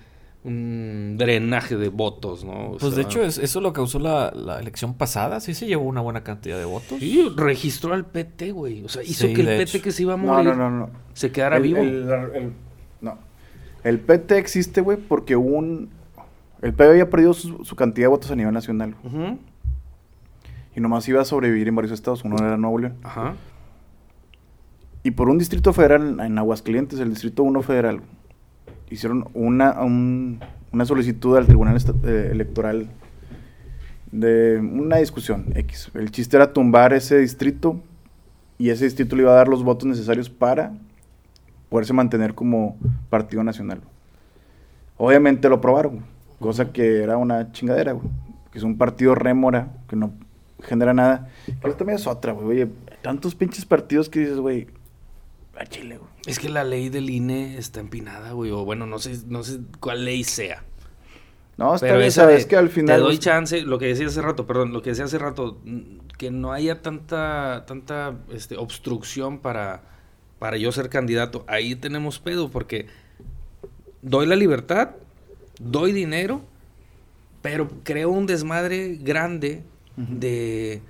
[0.44, 2.72] un drenaje de votos, ¿no?
[2.72, 5.40] O Pues de hecho, es- eso lo causó la, la elección pasada.
[5.40, 6.98] Sí se llevó una buena cantidad de votos.
[7.00, 8.85] Sí, registró al PT, güey.
[8.85, 9.83] O sea, hizo Sí, que el PT hecho.
[9.83, 10.90] que se iba a No, morir no, no, no.
[11.14, 11.78] se quedara El- vivo.
[11.80, 12.52] el- el-
[13.00, 13.18] no.
[13.83, 15.88] El PT existe, güey, porque un...
[16.62, 18.94] El PT había perdido su, su cantidad de votos a nivel nacional.
[20.76, 22.24] Y nomás iba a sobrevivir en varios estados.
[22.24, 22.96] Uno era Nuevo León.
[23.02, 23.35] Ajá.
[25.02, 28.00] Y por un distrito federal en Aguascalientes, el distrito 1 federal,
[28.94, 30.40] hicieron una, un-
[30.72, 32.88] una solicitud al Tribunal eh, Electoral
[34.11, 35.90] de una discusión X.
[35.94, 37.80] El chiste era tumbar ese distrito
[38.59, 40.72] y ese distrito le iba a dar los votos necesarios para
[41.68, 42.76] poderse mantener como
[43.11, 43.80] partido nacional.
[44.96, 46.00] Obviamente lo aprobaron,
[46.38, 48.07] cosa que era una chingadera, güey,
[48.52, 50.12] que es un partido rémora que no
[50.62, 51.28] genera nada.
[51.46, 52.46] Eso también es otra, güey.
[52.62, 52.68] Oye,
[53.02, 54.68] tantos pinches partidos que dices, güey,
[55.58, 56.10] a Chile, güey.
[56.26, 58.50] Es que la ley del INE está empinada, güey.
[58.50, 60.64] O bueno, no sé, no sé cuál ley sea.
[61.56, 62.96] No, está Pero bien, esa sabes de, que al final.
[62.96, 65.98] te doy chance, lo que decía hace rato, perdón, lo que decía hace rato, mm,
[66.18, 69.82] que no haya tanta, tanta este, obstrucción para,
[70.38, 71.44] para yo ser candidato.
[71.46, 72.86] Ahí tenemos pedo, porque
[74.02, 74.90] doy la libertad,
[75.60, 76.42] doy dinero,
[77.40, 79.62] pero creo un desmadre grande
[79.96, 80.82] de,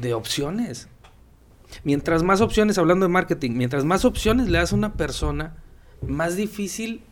[0.00, 0.88] de opciones.
[1.82, 5.56] Mientras más opciones, hablando de marketing, mientras más opciones le das a una persona,
[6.06, 7.02] más difícil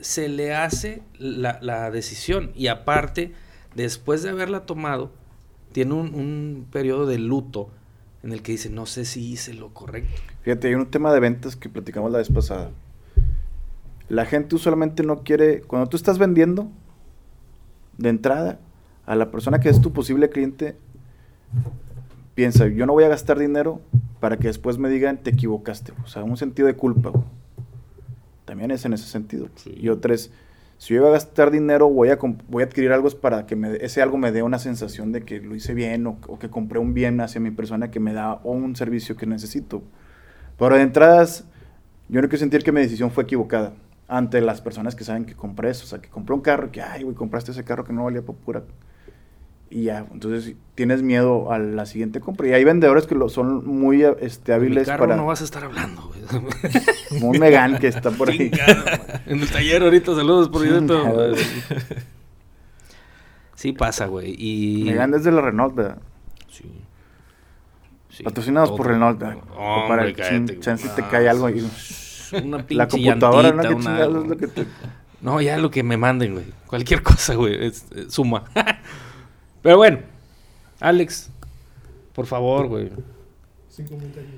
[0.00, 2.52] se le hace la, decisión.
[2.54, 3.32] Y aparte,
[3.74, 5.10] después de haberla tomado,
[5.72, 7.70] tiene un, un periodo de luto
[8.22, 10.20] en el que dice, no sé si hice lo correcto.
[10.42, 12.70] Fíjate, hay un tema de ventas que platicamos la vez pasada.
[14.08, 15.60] La gente usualmente no quiere.
[15.62, 16.70] Cuando tú estás vendiendo,
[17.98, 18.58] de entrada,
[19.06, 20.76] a la persona que es tu posible cliente,
[22.38, 23.80] piensa, yo no voy a gastar dinero
[24.20, 25.92] para que después me digan, te equivocaste.
[26.04, 27.08] O sea, un sentido de culpa.
[27.08, 27.24] güey.
[28.44, 29.48] También es en ese sentido.
[29.56, 29.74] Sí.
[29.76, 30.30] Y otra es,
[30.76, 33.74] si yo voy a gastar dinero, voy a, voy a adquirir algo para que me,
[33.80, 36.78] ese algo me dé una sensación de que lo hice bien o, o que compré
[36.78, 39.82] un bien hacia mi persona que me da o un servicio que necesito.
[40.56, 41.44] Pero de entradas,
[42.08, 43.72] yo no quiero sentir que mi decisión fue equivocada
[44.06, 45.86] ante las personas que saben que compré eso.
[45.86, 48.04] O sea, que compré un carro y que, ay, güey, compraste ese carro que no
[48.04, 48.62] valía por pura.
[49.70, 52.48] Y ya, entonces tienes miedo a la siguiente compra.
[52.48, 55.16] Y hay vendedores que lo, son muy este, mi hábiles carro para.
[55.16, 56.22] no vas a estar hablando, güey.
[57.10, 58.50] Como un Megan que está por ahí.
[59.26, 60.62] En el taller ahorita, saludos por.
[60.66, 61.34] Chingada.
[63.54, 64.34] Sí pasa, güey.
[64.38, 64.84] Y...
[64.84, 65.98] Megan es de la Renault, ¿verdad?
[66.48, 66.70] Sí.
[68.08, 68.86] Sí, Patrocinados por.
[68.86, 69.18] Renault.
[69.18, 69.36] ¿verdad?
[69.56, 71.68] Hombre, para el cállate, chance te cae algo y
[72.42, 73.62] Una pinche la computadora, ¿no?
[73.62, 74.66] llantita, ¿Qué una- chingados es lo que te...
[75.20, 76.46] No, ya lo que me manden, güey.
[76.68, 77.66] Cualquier cosa, güey.
[77.66, 78.44] Es, es suma.
[79.62, 79.98] Pero bueno,
[80.80, 81.30] Alex,
[82.14, 82.90] por favor, güey.
[83.88, 84.32] Comentarios.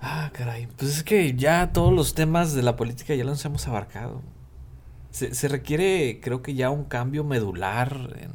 [0.00, 0.68] Ah, caray.
[0.76, 4.22] Pues es que ya todos los temas de la política ya los hemos abarcado.
[5.10, 8.32] Se, se requiere, creo que ya un cambio medular, en-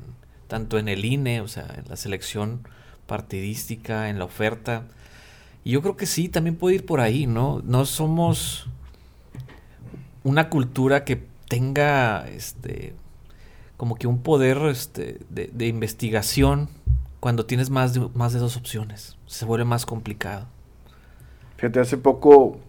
[0.47, 2.67] tanto en el INE, o sea, en la selección
[3.06, 4.84] partidística, en la oferta.
[5.63, 7.62] Y yo creo que sí, también puede ir por ahí, ¿no?
[7.63, 8.67] No somos
[10.23, 12.93] una cultura que tenga, este,
[13.83, 16.69] como que un poder, este, de, de investigación
[17.19, 19.17] cuando tienes más de, más de dos opciones.
[19.25, 20.45] Se vuelve más complicado.
[21.57, 22.59] Fíjate, hace poco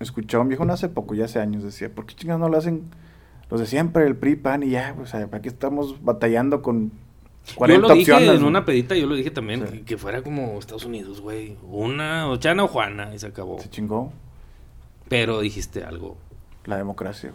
[0.00, 2.56] escuchaba un viejo, no hace poco, ya hace años, decía, ¿por qué chingados no lo
[2.56, 2.84] hacen
[3.50, 4.96] los de siempre, el PRI, PAN y ya?
[4.98, 6.90] O sea, ¿para qué estamos batallando con
[7.54, 8.28] 40 yo lo dije opciones?
[8.36, 8.48] en güey?
[8.48, 9.80] una pedita, yo lo dije también, Sí.
[9.80, 11.58] que fuera como Estados Unidos, güey.
[11.70, 13.58] Una, o Chana o Juana, y se acabó.
[13.60, 14.10] Se chingó
[15.10, 16.16] Pero dijiste algo.
[16.64, 17.32] la democracia.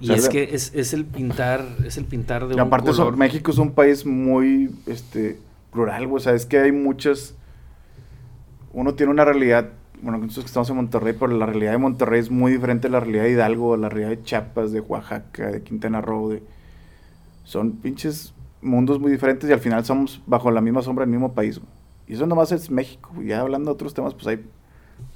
[0.00, 2.88] Y sea, es que es, es el pintar, es el pintar de Y un aparte,
[2.92, 3.16] son- color.
[3.16, 5.38] México es un país muy este,
[5.72, 6.16] plural, güey.
[6.16, 7.34] O sea, es que hay muchas.
[8.72, 9.70] Uno tiene una realidad.
[10.00, 12.90] Bueno, nosotros que estamos en Monterrey, pero la realidad de Monterrey es muy diferente a
[12.90, 16.28] la realidad de Hidalgo, a la realidad de Chiapas, de Oaxaca, de Quintana Roo.
[16.30, 16.42] de-
[17.44, 21.32] Son pinches mundos muy diferentes y al final somos bajo la misma sombra del mismo
[21.32, 21.58] país.
[21.58, 21.70] güey.
[22.06, 23.10] Y eso nomás es México.
[23.24, 24.44] Ya hablando de otros temas, pues hay.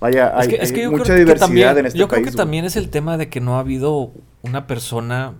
[0.01, 2.23] Vaya, hay, es que, es hay que yo mucha diversidad también, en este yo país.
[2.23, 2.37] creo que güey.
[2.37, 4.11] también es el tema de que no ha habido
[4.43, 5.35] una persona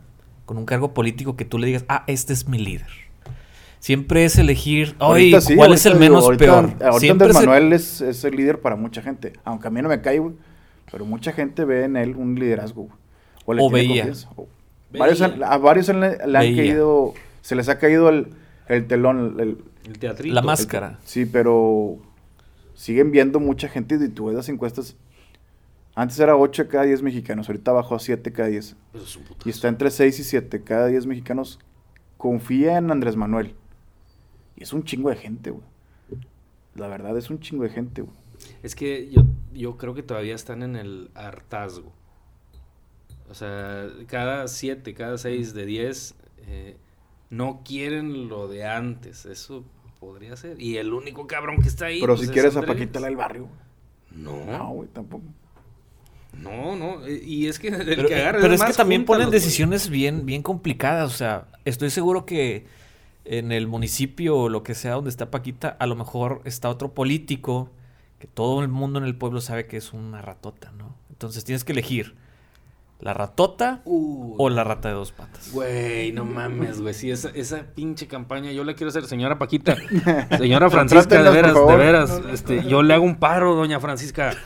[0.45, 2.87] con un cargo político que tú le digas, ah, este es mi líder.
[3.79, 6.65] Siempre es elegir, oye, sí, ¿cuál es el digo, menos ahorita- peor?
[6.65, 9.33] Ahorita Siempre Andrés es el- Manuel es, es el líder para mucha gente.
[9.45, 10.35] Aunque a mí no me cae, güey.
[10.91, 12.83] Pero mucha gente ve en él un liderazgo,
[13.45, 13.59] güey.
[13.59, 14.03] le O tiene veía.
[14.05, 14.29] confianza.
[14.37, 14.47] O-
[14.97, 18.29] Varios a varios le, han caído, se les ha caído el,
[18.69, 19.37] el telón.
[19.41, 20.33] el- El teatrito.
[20.35, 20.99] La máscara.
[21.05, 21.97] sí, pero
[22.75, 24.95] siguen viendo mucha gente y tú ves las encuestas.
[25.95, 28.77] Antes era 8 de cada 10 mexicanos, ahorita bajó a 7 cada 10.
[28.93, 29.49] Pero es un putazo.
[29.49, 30.63] Y está entre 6 y 7.
[30.63, 31.59] Cada 10 mexicanos
[32.17, 33.55] confía en Andrés Manuel.
[34.57, 35.65] Y es un chingo de gente, güey.
[36.75, 38.15] La verdad es un chingo de gente, güey.
[38.63, 41.93] Es que yo, yo creo que todavía están en el hartazgo.
[43.29, 46.15] O sea, cada siete, cada seis de diez
[46.47, 46.77] eh,
[47.31, 49.27] no quieren lo de antes.
[49.27, 49.65] Eso
[50.01, 50.61] podría ser.
[50.61, 52.01] Y el único cabrón que está ahí.
[52.01, 52.77] Pero pues, si es quieres a Andrés.
[52.77, 53.49] Paquita la del barrio.
[54.11, 55.25] No, no, güey, tampoco.
[56.37, 57.07] No.
[57.07, 60.27] eh, Y es que el Pero, que agarre pero es que también ponen decisiones bien,
[60.27, 61.13] bien complicadas.
[61.13, 62.67] O sea, estoy seguro que
[63.25, 66.93] en el municipio o lo que sea donde está Paquita, a lo mejor está otro
[66.93, 67.71] político
[68.19, 70.95] que todo el mundo en el pueblo sabe que es una ratota, ¿no?
[71.11, 72.15] Entonces tienes que elegir
[73.01, 75.51] la ratota o la rata de dos patas.
[75.53, 76.95] Güey, no mames, güey.
[76.95, 79.77] Sí, esa, esa pinche campaña yo la quiero hacer, señora Paquita.
[80.39, 82.23] Señora Francisca, de veras, de veras.
[82.33, 84.37] Este, yo le hago un paro, doña Francisca.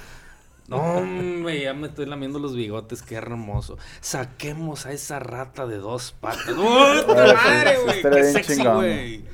[0.68, 3.78] No, hombre, ya me estoy lamiendo los bigotes, qué hermoso.
[4.00, 6.54] Saquemos a esa rata de dos patas.
[6.58, 8.02] ¡Oh, puta Ah, madre, güey!
[8.02, 9.24] ¡Qué sexy, güey!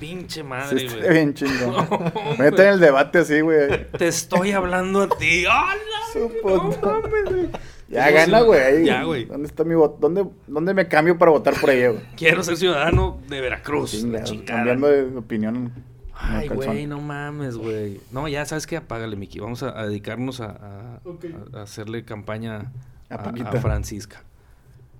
[0.00, 1.10] Pinche madre, güey.
[1.12, 1.86] bien chingón.
[1.90, 3.86] No, Mete en el debate así, güey.
[3.98, 5.44] Te estoy hablando a ti.
[5.50, 5.76] ¡Hala!
[6.12, 6.86] Su No puta.
[6.86, 7.48] mames, güey.
[7.88, 8.84] Ya gana, güey.
[8.86, 9.24] Ya, güey.
[9.26, 9.98] ¿Dónde está mi voto?
[10.00, 12.02] ¿Dónde, ¿Dónde me cambio para votar por ella, güey?
[12.16, 13.90] Quiero ser ciudadano de Veracruz.
[13.90, 14.46] Chinga, la chingada.
[14.58, 15.72] cambiando de opinión.
[16.22, 18.00] Ay, güey, no mames, güey.
[18.12, 19.40] No, ya sabes qué, apágale, Miki.
[19.40, 21.24] Vamos a, a dedicarnos a, a- Ok.
[21.54, 22.72] a- a hacerle campaña
[23.08, 23.52] A a, a Paquita.
[23.60, 24.22] Francisca.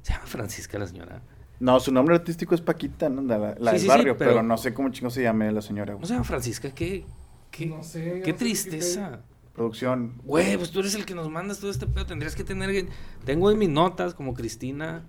[0.02, 1.20] Se llama Francisca la señora.
[1.60, 3.20] No, su nombre artístico es Paquita, ¿no?
[3.22, 4.42] La, la Sí, del sí, sí, barrio, pero- pero...
[4.42, 6.08] no sé cómo chingo se llame la señora, ¿No güey.
[6.08, 6.70] se llama Francisca?
[6.70, 7.04] ¿Qué?
[7.50, 9.20] ¿Qué, No sé, qué no sé tristeza?
[9.52, 10.14] Producción.
[10.24, 12.06] Güey, pues tú eres el que nos mandas todo este pedo.
[12.06, 12.86] Tendrías que tener.
[13.26, 15.02] Tengo en mis notas como Cristina.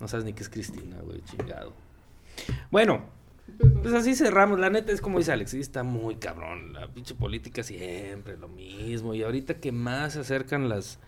[0.00, 1.72] No sabes ni qué es Cristina, güey, chingado.
[2.70, 3.02] Bueno,
[3.82, 4.58] pues así cerramos.
[4.58, 6.72] La neta es como dice Alex, sí está muy cabrón.
[6.72, 9.14] La pinche política siempre lo mismo.
[9.14, 10.98] Y ahorita que más se acercan las,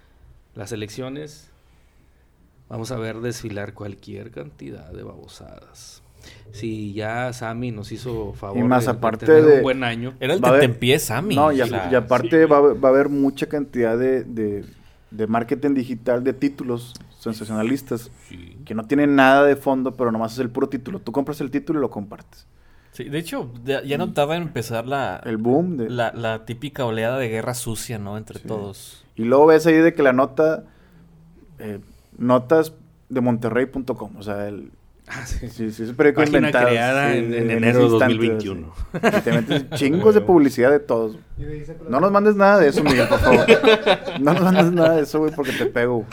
[0.55, 1.51] las elecciones,
[2.69, 6.03] vamos a ver desfilar cualquier cantidad de babosadas.
[6.53, 9.85] Si ya Sammy nos hizo favor Y más de- de aparte tener de- un buen
[9.85, 10.15] año.
[10.21, 11.37] Era el tentempié Sammy.
[11.37, 14.65] No, y, a- aparte va, a haber- va a haber mucha cantidad de, de,
[15.11, 18.57] de marketing digital de títulos sensacionalistas Sí.
[18.65, 21.01] que no tienen nada de fondo, pero nomás es el puro título.
[21.01, 22.47] Tú compras el título y lo compartes.
[22.93, 25.77] sí, de hecho, ya, ya no tarda en empezar la, El boom.
[25.77, 28.17] De, la, la típica oleada de guerra sucia, ¿no?
[28.17, 28.47] Entre Sí.
[28.49, 29.05] todos.
[29.15, 30.65] Y luego ves ahí de que la nota,
[31.59, 31.81] eh,
[32.17, 32.73] notas
[33.09, 34.71] de Monterrey.com, o sea, el,
[35.11, 35.49] Ah, sí.
[35.49, 36.67] sí, sí, es un periódico Página inventado.
[36.69, 38.75] creada sí, en, en enero de instante, 2021.
[38.93, 38.99] sí.
[39.17, 41.17] Y te metes chingos de publicidad de todos.
[41.89, 43.47] No nos mandes nada de eso, Miguel, por favor.
[44.21, 46.05] No nos mandes nada de eso, güey, porque te pego.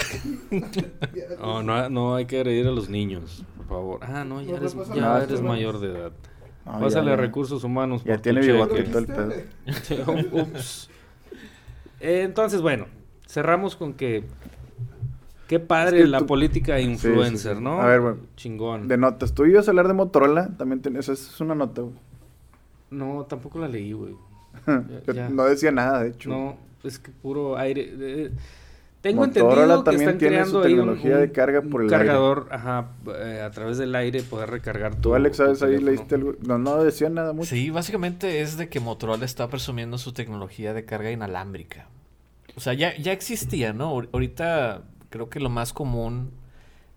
[1.39, 3.99] No, no, no hay que agredir a los niños, por favor.
[4.03, 6.11] Ah, no, ya eres, ya eres mayor de edad.
[6.65, 8.03] No, Pásale ya, a recursos humanos.
[8.03, 8.41] Ya por tiene
[8.85, 9.33] todo el pedo.
[10.41, 10.89] Ups.
[11.99, 12.85] Entonces, bueno,
[13.27, 14.23] cerramos con que
[15.47, 17.61] Qué padre Es que la tú- política sí, influencer, sí.
[17.63, 17.79] ¿no?
[17.79, 18.15] A ver, güey.
[18.35, 18.87] Chingón.
[18.87, 19.33] De notas.
[19.33, 21.93] Tú ibas a hablar de Motorola, también tenés, esa es una nota, güey.
[22.89, 24.15] No, tampoco la leí, güey.
[25.13, 25.29] ya.
[25.29, 26.29] No decía nada, de hecho.
[26.29, 27.93] No, es que puro aire.
[27.99, 28.31] eh,
[29.09, 31.59] tengo Motorola entendido que también están tiene creando su ahí un, tecnología un- de carga
[31.61, 32.87] un por el cargador, ajá,
[33.19, 35.61] eh, a través del aire poder recargar Tú, tu- Alex, tu ¿sabes?
[35.61, 36.33] Ahí leíste algo.
[36.45, 37.49] No, no decía nada mucho.
[37.49, 41.87] Sí, básicamente es de que Motorola está presumiendo su tecnología de carga inalámbrica.
[42.55, 43.91] O sea, ya, ya existía, ¿no?
[43.91, 46.31] Ahor- Ahorita creo que lo más común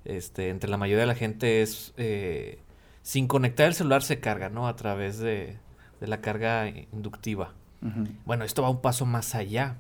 [0.05, 2.59] este, entre la mayoría de la gente es eh,
[3.03, 4.67] sin conectar el celular se carga, ¿no?
[4.69, 5.57] A través de,
[6.01, 7.53] de la carga inductiva.
[8.25, 9.77] Bueno, esto va un paso más allá.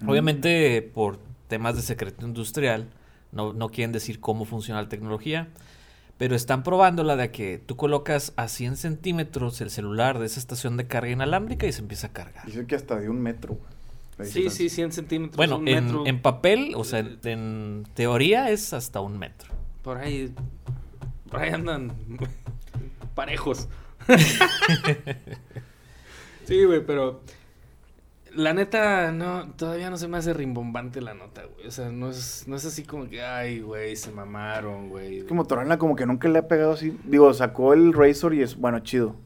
[0.00, 0.08] Mm.
[0.10, 1.18] Obviamente, por
[1.48, 2.88] temas de secreto industrial,
[3.32, 5.48] no, no quieren decir cómo funciona la tecnología,
[6.18, 10.76] pero están probándola de que tú colocas a 100 centímetros el celular de esa estación
[10.76, 12.46] de carga inalámbrica y se empieza a cargar.
[12.46, 13.58] Dice que hasta de un metro,
[14.22, 15.36] Sí, sí, 100 centímetros.
[15.36, 19.52] Bueno, un en, metro, en papel, o sea, en, en teoría es hasta un metro.
[19.82, 20.32] Por ahí.
[21.30, 21.92] Por ahí andan
[23.14, 23.68] parejos.
[26.44, 27.22] sí, güey, pero.
[28.36, 31.66] La neta, no, todavía no se me hace rimbombante la nota, güey.
[31.66, 35.18] O sea, no es, no es así como que, ay, güey, se mamaron, güey.
[35.18, 36.96] Es que Motorola como que nunca le ha pegado así.
[37.04, 39.16] Digo, sacó el Razor y es, bueno, chido.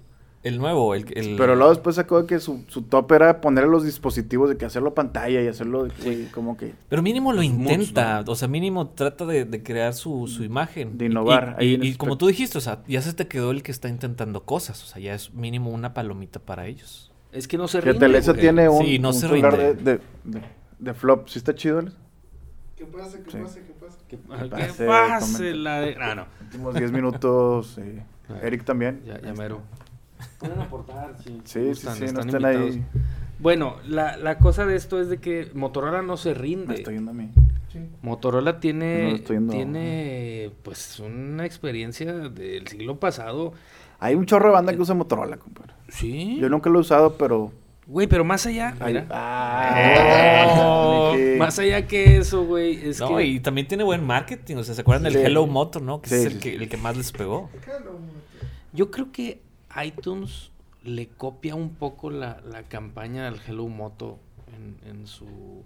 [0.45, 1.05] El nuevo, el...
[1.17, 4.65] el- Pero luego después sacó que su, su top era poner los dispositivos de que
[4.67, 6.75] hacerlo pantalla y hacerlo, de- güey, como que...
[6.89, 10.97] Pero mínimo lo intenta, o sea, mínimo trata de, de crear su, su imagen.
[10.97, 13.51] De Y- innovar Y, ahí y- como tú dijiste, o sea, ya se te quedó
[13.51, 17.08] el que está intentando cosas, o sea, ya es mínimo una palomita para ellos.
[17.33, 18.41] Es que no se Que rinde, Telesa güey.
[18.43, 19.93] tiene un, Sí, no un se celular de, rinde.
[20.25, 20.47] de, de-
[20.79, 21.29] de flop.
[21.29, 21.95] ¿Sí está chido, Alex?
[22.77, 23.19] ¿Qué pasa?
[23.23, 23.37] ¿Qué Sí.
[23.39, 23.59] pasa?
[23.61, 23.99] ¿Qué pasa?
[24.09, 25.57] Que, pase, que pase comenta.
[25.59, 25.97] la de...
[26.01, 26.27] Ah, no.
[26.43, 27.79] Últimos 10 minutos.
[27.79, 28.39] eh, Ah.
[28.43, 29.03] Eric también.
[29.07, 29.63] Ya, ya mero.
[30.39, 31.41] Pueden aportar, sí.
[31.45, 32.75] Sí, gustan, sí, sí, no están estén invitados.
[32.77, 32.85] ahí.
[33.39, 36.75] Bueno, la, la cosa de esto es de que Motorola no se Me rinde.
[36.75, 37.31] estoy yendo a mí.
[37.73, 37.79] Sí.
[38.03, 43.53] Motorola No, tiene, estoy yendo- tiene pues una experiencia del siglo pasado.
[44.01, 45.73] Hay un chorro de banda que usa Motorola, compadre.
[45.89, 46.39] Sí.
[46.41, 47.53] Yo nunca lo he usado, pero...
[47.87, 49.07] Güey, pero más allá, mira.
[49.11, 51.29] ah, Mickey.
[51.39, 54.75] Más allá que eso, güey, es no, que y también tiene buen marketing, o sea,
[54.75, 55.19] ¿se acuerdan del Sí.
[55.21, 56.03] Hello Motor, no?
[56.03, 56.57] Que Sí, es sí, el que, sí.
[56.57, 57.43] el que más les pegó.
[57.43, 57.99] Moto.
[58.73, 59.41] yo creo que
[59.85, 60.51] iTunes
[60.85, 64.19] le copia un poco la, la campaña al Hello Moto
[64.55, 65.63] en, en su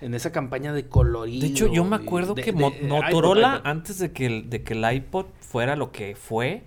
[0.00, 1.40] en esa campaña de colorido.
[1.40, 4.26] De hecho, yo me acuerdo de- que de- Mo- de Motorola, iPod, antes de que,
[4.26, 6.62] el, de que el iPod fuera lo que fue,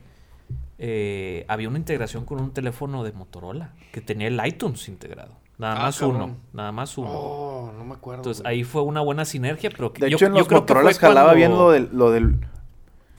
[0.79, 5.33] eh, había una integración con un teléfono de Motorola que tenía el iTunes integrado.
[5.57, 6.21] Nada Ah, más cabrón.
[6.21, 7.09] uno, nada más uno.
[7.11, 8.19] Oh, no me acuerdo.
[8.21, 8.57] Entonces güey.
[8.57, 10.73] ahí fue una buena sinergia, pero que De yo, hecho, en yo los creo que
[10.73, 12.35] Motorolas jalaba cuando- bien lo del, lo del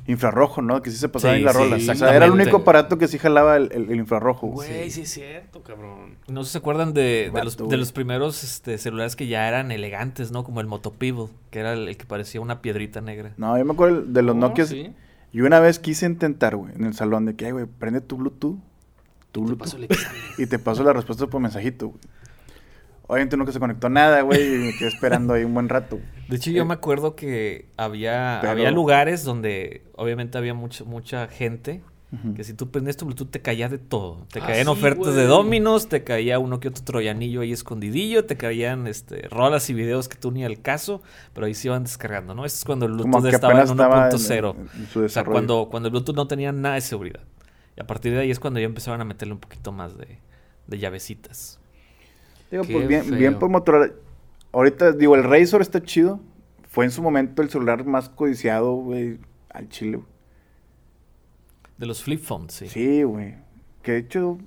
[0.07, 0.81] infrarrojo, ¿no?
[0.81, 1.77] Que sí se pasaba Sí, en la sí, rola.
[1.77, 4.47] o sea, era el único aparato que sí jalaba el, el- el infrarrojo.
[4.47, 4.89] güey.
[4.91, 6.17] Sí es cierto, cabrón.
[6.29, 9.47] No sé si se acuerdan de, de los, de los primeros este, celulares que ya
[9.49, 10.45] eran elegantes, ¿no?
[10.45, 13.33] Como el Moto Pebble, que era el, el que parecía una piedrita negra.
[13.37, 14.65] No, yo me acuerdo de los Oh, Nokia.
[15.33, 18.16] Y una vez quise intentar, güey, en el salón de que, "Ay, güey, prende tu
[18.16, 18.59] Bluetooth.
[19.33, 19.74] Tu Bluetooth.
[20.39, 22.01] Y te paso la respuesta por mensajito, güey.
[23.11, 25.99] Obviamente nunca se conectó nada, güey, y me quedé esperando ahí un buen rato.
[26.29, 30.85] De hecho, yo Eh, me acuerdo que había, pero- había lugares donde obviamente había mucha
[30.85, 31.83] mucha gente
[32.35, 34.27] Que si tú prendías tu Bluetooth te caía de todo.
[34.33, 35.25] Te Ah, caían sí, ofertas de.
[35.27, 40.09] Dominos, te caía uno que otro troyanillo ahí escondidillo, te caían este, rolas y videos
[40.09, 41.03] que tú ni al caso,
[41.35, 42.47] pero ahí se iban descargando, ¿no?
[42.47, 44.57] Eso es cuando el Bluetooth estaba en apenas estaba en- 1.0.
[44.75, 47.21] en- en su O sea, cuando, cuando el Bluetooth no tenía nada de seguridad.
[47.77, 50.19] Y a partir de ahí es cuando ya empezaron a meterle un poquito más de,
[50.67, 51.61] de llavecitas.
[52.51, 53.19] Digo, Qué pues bien, feo.
[53.19, 53.93] bien por Motorola.
[54.53, 56.21] Ahorita, digo, el Razor está chido.
[56.71, 59.19] Fue en su momento el celular más codiciado, güey,
[59.51, 60.01] al chile.
[61.79, 62.68] De los flip phones, sí.
[62.68, 63.37] Sí, güey.
[63.83, 64.39] Que de hecho.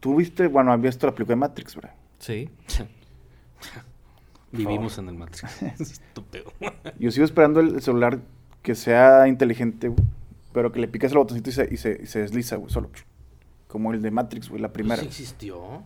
[0.00, 1.92] Tú viste, bueno, habías visto la película de Matrix, güey.
[2.18, 2.50] Sí.
[4.52, 5.62] Vivimos en el Matrix.
[5.80, 6.52] Estúpido.
[6.98, 8.20] Yo sigo esperando el celular
[8.62, 10.06] que sea inteligente, güey.
[10.52, 12.90] Pero que le piques el botoncito y se, y se, y se desliza, güey, solo.
[13.68, 15.02] Como el de Matrix, güey, la primera.
[15.02, 15.84] ¿Sí existió?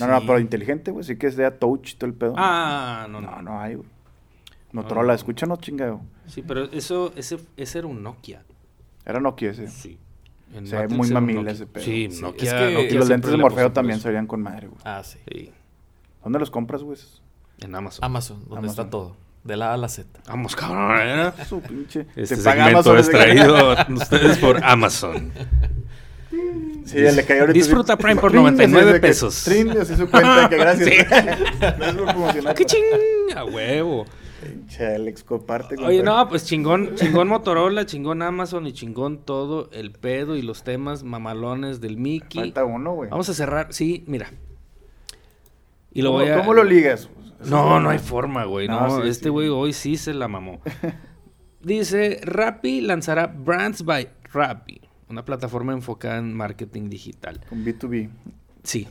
[0.00, 1.04] No, no, pero inteligente, güey.
[1.04, 2.34] Sí que sea touch y todo el pedo.
[2.36, 3.42] Ah, no, no, no.
[3.42, 3.88] no, hay, güey.
[4.72, 5.14] Motorola, no.
[5.14, 6.00] escúchanos, chingado.
[6.26, 8.44] Sí, pero eso, ese, ese era un Nokia.
[9.04, 9.68] Era Nokia ese.
[9.68, 9.98] Sí.
[10.54, 11.82] En Se ve muy mamila ese pedo.
[11.84, 12.48] Sí, Sí, Nokia.
[12.48, 14.80] es que- Nokia Y los lentes de Morfeo también se veían con madre, güey.
[14.84, 15.18] Ah, sí.
[15.30, 15.50] Sí,
[16.22, 16.98] ¿Dónde los compras, güey?
[17.60, 18.04] en Amazon.
[18.04, 18.70] Amazon, donde Amazon.
[18.70, 19.16] está todo.
[19.44, 20.20] De la A a la Z.
[20.28, 20.98] Vamos, cabrón.
[21.00, 21.32] ¿eh?
[21.48, 22.06] Su pinche.
[22.16, 25.32] Este Te paga segmento Amazon es traído a ustedes por Amazon.
[26.84, 27.52] Sí, le cayó ahorita.
[27.52, 29.44] Disfruta Prime por trin, 99 así de que- pesos.
[29.44, 30.88] Trin, así su cuenta, que gracias.
[30.88, 30.94] Sí.
[31.60, 32.54] Gracias por promocionar.
[32.54, 32.82] ¡Qué ching!
[33.36, 34.04] A huevo.
[34.80, 35.76] Alex, comparte.
[35.82, 40.62] Oye, no, pues chingón, chingón Motorola, chingón Amazon y chingón todo el pedo y los
[40.64, 42.40] temas mamalones del Mickey.
[42.40, 43.10] Falta uno, güey.
[43.10, 44.30] Vamos a cerrar, sí, mira.
[45.92, 46.36] Y lo ¿Cómo, voy a...
[46.38, 47.08] cómo lo ligas?
[47.44, 48.68] No, no hay forma, güey.
[48.68, 49.28] No, No, sí, este sí.
[49.30, 50.60] güey hoy sí se la mamó.
[51.60, 57.40] Dice, Rappi lanzará Brands by Rappi, una plataforma enfocada en marketing digital.
[57.48, 58.08] Con B2B.
[58.64, 58.88] Sí,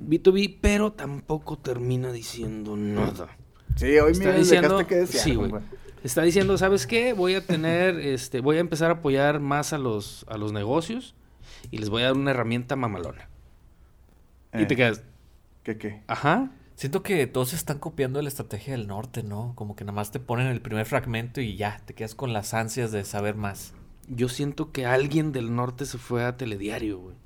[0.00, 3.28] B2B, pero tampoco termina diciendo nada.
[3.76, 5.52] Sí, hoy Está me diciendo, dejaste que desear, sí, güey.
[6.04, 7.12] Está diciendo, ¿sabes qué?
[7.12, 11.14] Voy a tener, este, voy a empezar a apoyar más a los, a los negocios
[11.70, 13.28] y les voy a dar una herramienta mamalona.
[14.52, 15.02] Y Eh, te quedas,
[15.62, 16.02] ¿Qué qué?
[16.06, 16.50] ajá.
[16.74, 19.52] Siento que todos están copiando la estrategia del norte, ¿no?
[19.54, 22.54] Como que nada más te ponen el primer fragmento y ya, te quedas con las
[22.54, 23.72] ansias de saber más.
[24.08, 27.16] Yo siento que alguien del norte se fue a Telediario, güey.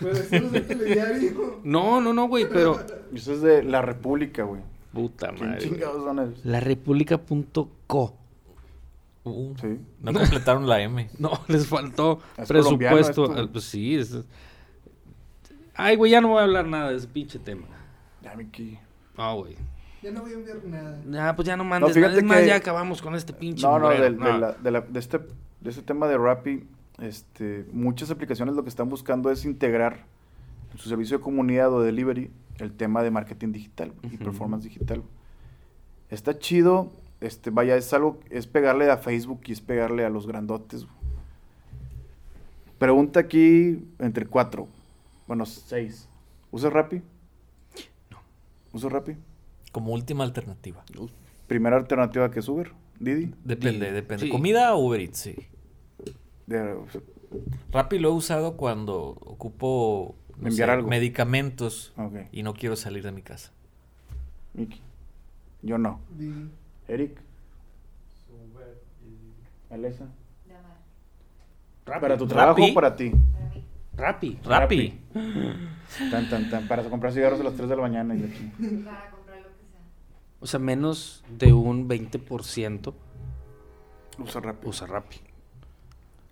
[0.00, 1.60] Pero eso no es el telediario.
[1.64, 2.84] No, no, no, güey, pero...
[3.14, 4.60] Eso es de la República, güey.
[4.92, 5.60] Puta ¿Quién madre.
[5.62, 6.34] chingados son?
[6.44, 8.14] La República.co.
[9.24, 9.78] Uh, Sí.
[10.00, 11.08] No completaron la M.
[11.18, 13.32] No, les faltó Es presupuesto.
[13.36, 13.94] Ah, Pues sí.
[13.96, 14.16] es-
[15.74, 17.66] Ay, güey, ya no voy a hablar nada de ese pinche tema.
[18.22, 18.78] Ya, Miki.
[19.16, 19.56] No, güey.
[20.02, 21.00] Ya no voy a enviar nada.
[21.10, 22.18] Ya, pues ya no mandes fíjate nada.
[22.20, 24.38] Es más, que- ya acabamos con este pinche No, no, de, No.
[24.38, 26.64] la- de la- de este, de este tema de Rappi,
[27.00, 30.04] este, muchas aplicaciones lo que están buscando es integrar
[30.72, 32.30] en su servicio de comunidad o delivery
[32.64, 35.02] el tema de marketing digital y performance digital.
[36.10, 36.90] Está chido,
[37.20, 40.86] este, vaya, es algo, es pegarle a Facebook y es pegarle a los grandotes.
[42.78, 44.66] Pregunta aquí entre cuatro,
[45.26, 46.08] bueno, seis.
[46.50, 47.02] ¿Usas Rappi?
[48.10, 48.18] No.
[48.72, 49.16] ¿Usas Rappi?
[49.70, 50.82] Como última alternativa.
[51.46, 53.32] Primera alternativa que es Uber, Didi.
[53.44, 54.24] Depende, depende.
[54.26, 54.30] Sí.
[54.32, 55.18] ¿Comida o Uber Eats?
[55.18, 55.36] Sí.
[56.46, 56.76] De-
[57.70, 60.88] Rappi lo he usado cuando ocupo no Enviar sé, algo.
[60.88, 63.52] medicamentos ok, y no quiero salir de mi casa.
[64.54, 64.80] Miki.
[65.62, 66.00] Yo no.
[66.18, 66.48] Di-
[66.88, 67.18] Eric.
[69.70, 70.06] Alesa.
[71.86, 72.00] Rappi.
[72.00, 72.70] ¿Para tu trabajo Rappi.
[72.70, 73.12] o para ti?
[73.96, 74.38] Rappi.
[74.44, 74.98] Rappi.
[76.10, 76.68] Tan, tan, tan.
[76.68, 78.50] Para comprar cigarros a las 3 de la mañana y aquí.
[78.84, 79.80] Para comprar lo que sea.
[80.40, 82.94] O sea, menos de un 20%
[84.18, 84.68] Usa Rappi.
[84.68, 85.16] usa Rappi.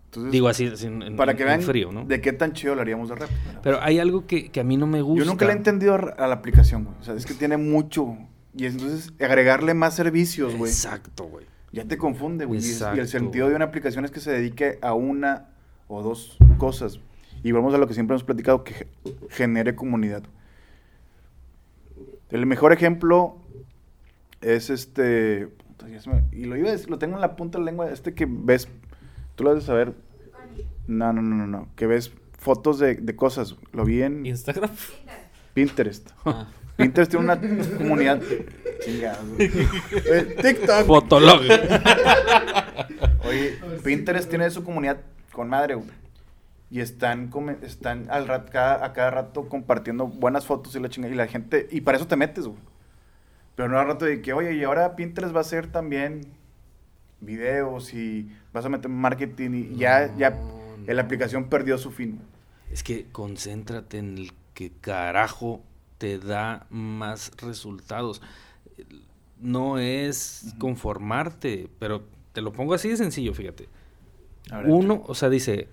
[0.08, 2.04] Entonces, Digo así, así en, en- para que vean frío, ¿no?
[2.06, 3.34] de qué tan chido lo haríamos de Rappi.
[3.62, 5.22] Pero hay algo que, que a mí no me gusta.
[5.24, 6.96] Yo nunca le he entendido a la aplicación, güey.
[6.98, 8.16] O sea, es que tiene mucho.
[8.56, 10.70] Y entonces agregarle más servicios, güey.
[10.72, 11.44] Exacto, güey.
[11.72, 12.60] Ya te confunde, güey.
[12.60, 15.48] Y, el sentido de una aplicación es que se dedique a una
[15.88, 17.00] o dos cosas.
[17.44, 18.86] Y vamos a lo que siempre hemos platicado, que ge-
[19.28, 20.22] genere comunidad.
[22.30, 23.36] El mejor ejemplo
[24.40, 25.48] es este...
[26.32, 28.26] y lo iba a decir, lo tengo en la punta de la lengua, este que
[28.28, 28.68] ves,
[29.38, 29.94] tú lo debes de saber.
[30.88, 33.54] No, no, no, no, no, que ves fotos de, de cosas.
[33.72, 34.70] Lo vi en Instagram.
[35.54, 36.10] Pinterest.
[36.26, 36.46] Ah.
[36.76, 37.40] Pinterest tiene una
[37.76, 38.20] comunidad...
[38.84, 39.24] Chingados.
[39.38, 40.86] Eh, TikTok.
[40.86, 41.40] Fotolog.
[43.28, 44.98] Oye, Pinterest tiene su comunidad
[45.32, 45.88] con madre, güey.
[46.70, 50.88] Y están, come- están al rat, cada, a cada rato compartiendo buenas fotos y la
[50.88, 51.12] chingada.
[51.14, 52.58] Y la gente, y para eso te metes, güey.
[53.56, 56.20] Pero no al rato de que, oye, y ahora Pinterest va a hacer también
[57.20, 62.20] videos y vas a meter marketing y ya, ya No, la aplicación perdió su fin.
[62.70, 65.62] Es que concéntrate en el que carajo
[65.98, 68.22] te da más resultados.
[69.40, 72.02] No es conformarte, pero
[72.32, 73.68] te lo pongo así de sencillo, fíjate.
[74.50, 75.68] Ver, Uno, o sea, dice,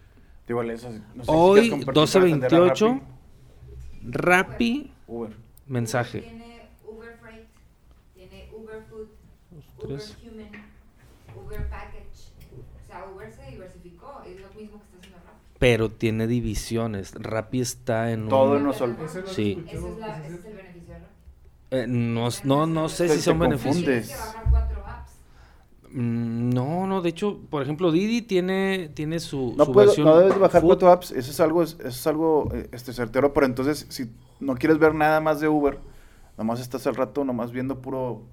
[0.48, 3.02] Digo, eso, no sé si hoy a 12.28,
[4.04, 5.32] Rappi, Uber.
[5.68, 6.22] mensaje.
[6.22, 7.48] Tiene Uber Freight,
[8.14, 9.08] tiene Uber Food.
[9.84, 10.65] Uber Human,
[11.46, 12.32] Uber Package.
[12.84, 15.40] O sea, Uber se diversificó, es lo mismo que está haciendo Rappi.
[15.60, 17.14] Pero tiene divisiones.
[17.16, 18.58] Rappi está en Todo un...
[18.58, 19.06] en uno solo.
[19.06, 19.64] Ese lo Sí.
[19.68, 21.16] Ese es, la, ese ese es el beneficio de Rappi.
[21.72, 23.76] eh, no, no, no sé si son beneficios.
[23.76, 24.08] confundes.
[24.08, 25.12] Tienes que bajar cuatro apps.
[25.92, 30.06] Mm, No, no, de hecho, por ejemplo, Didi tiene, tiene su, No, su puedo, versión
[30.08, 30.68] no debes de bajar food.
[30.70, 34.56] cuatro apps, eso es algo, eso es algo eh, este, certero, pero entonces si no
[34.56, 35.80] quieres ver nada más de Uber,
[36.38, 38.24] nomás estás al rato nomás viendo puro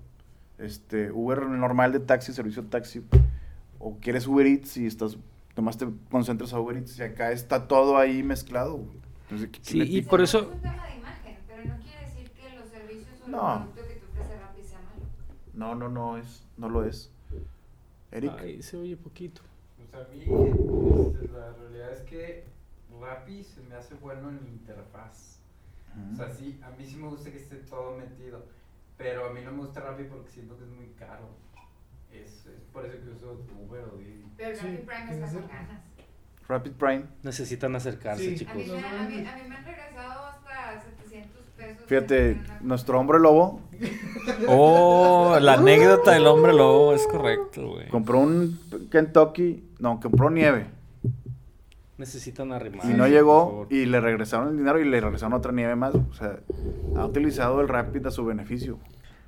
[0.63, 3.03] este, Uber normal de taxi, servicio de taxi,
[3.79, 5.19] o quieres Uber Eats y estás,
[5.57, 8.81] nomás te concentras a Uber Eats y acá está todo ahí mezclado.
[9.25, 12.31] Entonces, ¿qué- Sí, y por eso- Es un tema de imagen, pero no quiere decir
[12.31, 13.69] que los servicios o el No.
[13.73, 15.05] producto que te ofrece Rappi sea malo.
[15.55, 17.11] No, no, no es, no lo es.
[18.11, 19.41] Eric, Ay, se oye poquito.
[19.79, 22.45] Pues a mí, este, la realidad es que
[23.01, 25.39] Rappi se me hace bueno en interfaz.
[26.13, 28.45] O sea, sí, a mí sí me gusta que esté todo metido.
[29.03, 31.29] Pero a mí no me gusta Rappi porque siento que es muy caro.
[32.13, 34.25] Es, es por eso que uso Uber o Didi.
[34.37, 35.83] Pero Sí, Rappi Prime está con ganas.
[36.49, 37.05] Rapid Prime.
[37.23, 38.29] Necesitan acercarse, Sí.
[38.29, 38.77] A mí, chicos.
[38.81, 41.85] me, a, mí, a mí me han regresado hasta 700 pesos.
[41.87, 43.61] Fíjate, nuestro hombre lobo
[44.49, 47.89] Oh, la anécdota del hombre lobo es correcto, güey.
[47.89, 48.59] compró un
[48.91, 50.67] Kentucky, no, compró nieve.
[52.03, 52.85] Necesitan arrimar.
[52.91, 55.95] Y no llegó y le regresaron el dinero y le regresaron otra nieve más.
[55.95, 56.41] O sea,
[56.97, 58.81] ha utilizado el Rapid a su beneficio.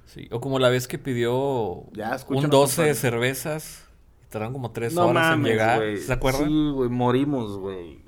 [0.06, 3.84] Sí, o como la vez que pidió Ya, un escúchanos, 12 de cervezas.
[4.26, 5.78] y Tardaron como 3 No horas mames, en llegar.
[5.78, 5.98] güey.
[5.98, 6.48] ¿Se acuerdan?
[6.48, 8.00] Sí, güey, morimos, güey.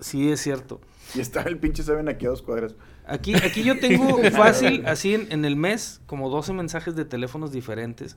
[0.00, 0.80] Sí, es cierto.
[1.14, 2.74] Y estaba el pinche Seven aquí a dos cuadras.
[3.06, 7.52] Aquí, aquí yo tengo fácil, así en, en el mes, como 12 mensajes de teléfonos
[7.52, 8.16] diferentes,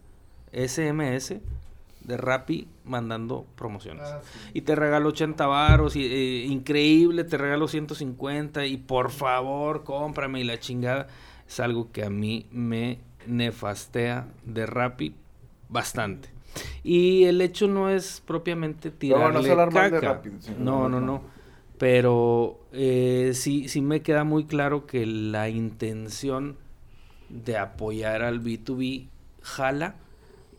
[0.53, 1.35] SMS,
[2.09, 4.03] de Rappi, mandando promociones.
[4.05, 4.51] Ah, sí.
[4.55, 10.41] Y te regalo 80 varos, y, eh, increíble, te regalo 150, y por favor, cómprame
[10.41, 11.07] y la chingada.
[11.47, 15.15] Es algo que a mí me nefastea de Rappi
[15.69, 16.29] bastante.
[16.83, 20.13] Y el hecho no es propiamente tirarle no hablar mal de caca.
[20.13, 21.21] Rappi, no, no, no.
[21.77, 26.57] Pero eh, sí, sí me queda muy claro que la intención
[27.29, 29.07] de apoyar al B2B
[29.41, 29.95] jala,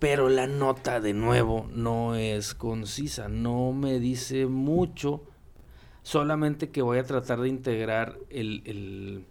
[0.00, 5.22] pero la nota de nuevo no es concisa, no me dice mucho,
[6.02, 9.26] solamente que voy a tratar de integrar el, el,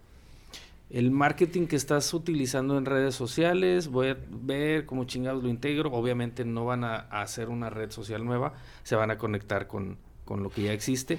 [0.90, 5.90] el marketing que estás utilizando en redes sociales, voy a ver cómo chingados lo integro,
[5.92, 8.54] obviamente no van a, hacer una red social nueva,
[8.84, 11.18] se van a conectar con, con lo que ya existe.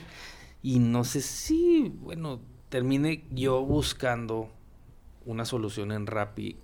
[0.64, 2.40] Y no sé si, bueno,
[2.70, 4.50] termine yo buscando
[5.26, 6.56] una solución en Rappi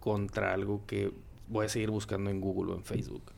[0.00, 1.12] contra algo que
[1.52, 3.32] voy a seguir buscando en Google o en Facebook.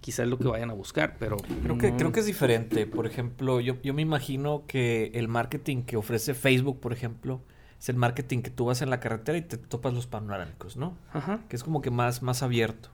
[0.00, 2.86] Quizás lo que vayan a buscar, pero Creo que, no- creo que es diferente.
[2.86, 7.42] Por ejemplo, yo, yo me imagino que el marketing que ofrece Facebook, por ejemplo,
[7.78, 10.96] es el marketing que tú vas en la carretera y te topas los panorámicos, ¿no?
[11.12, 11.40] Ajá.
[11.50, 12.88] Que es como que más, más abierto.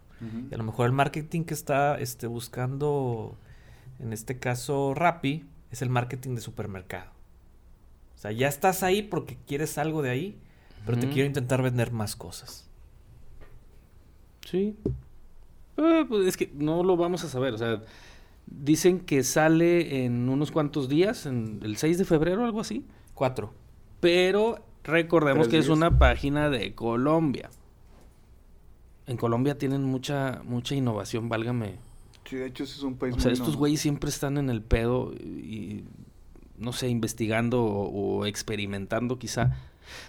[0.50, 3.36] Y a lo mejor el marketing que está este, buscando,
[3.98, 7.10] en este caso Rappi, es el marketing de supermercado.
[8.14, 10.38] O sea, ya estás ahí porque quieres algo de ahí,
[10.86, 12.68] pero te quiero intentar vender más cosas.
[14.46, 14.76] Sí.
[15.76, 17.54] Eh, pues es que no lo vamos a saber.
[17.54, 17.82] O sea,
[18.46, 22.84] dicen que sale en unos cuantos días, en el 6 de febrero, algo así.
[23.14, 23.52] Cuatro.
[24.00, 27.50] Pero recordemos Tres que es una página de Colombia.
[29.06, 31.76] En Colombia tienen mucha, mucha innovación, válgame.
[32.24, 34.48] Sí, de hecho, ese es un país O sea, muy estos güeyes siempre están en
[34.48, 35.84] el pedo y,
[36.56, 39.56] no sé, investigando o, o experimentando quizá.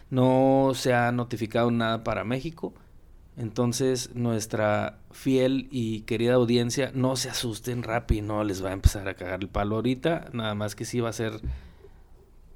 [0.09, 2.73] No se ha notificado nada para México.
[3.35, 9.07] Entonces, nuestra fiel y querida audiencia, no se asusten Rappi, no les va a empezar
[9.09, 10.29] a cagar el palo ahorita.
[10.33, 11.33] Nada más que sí va a ser,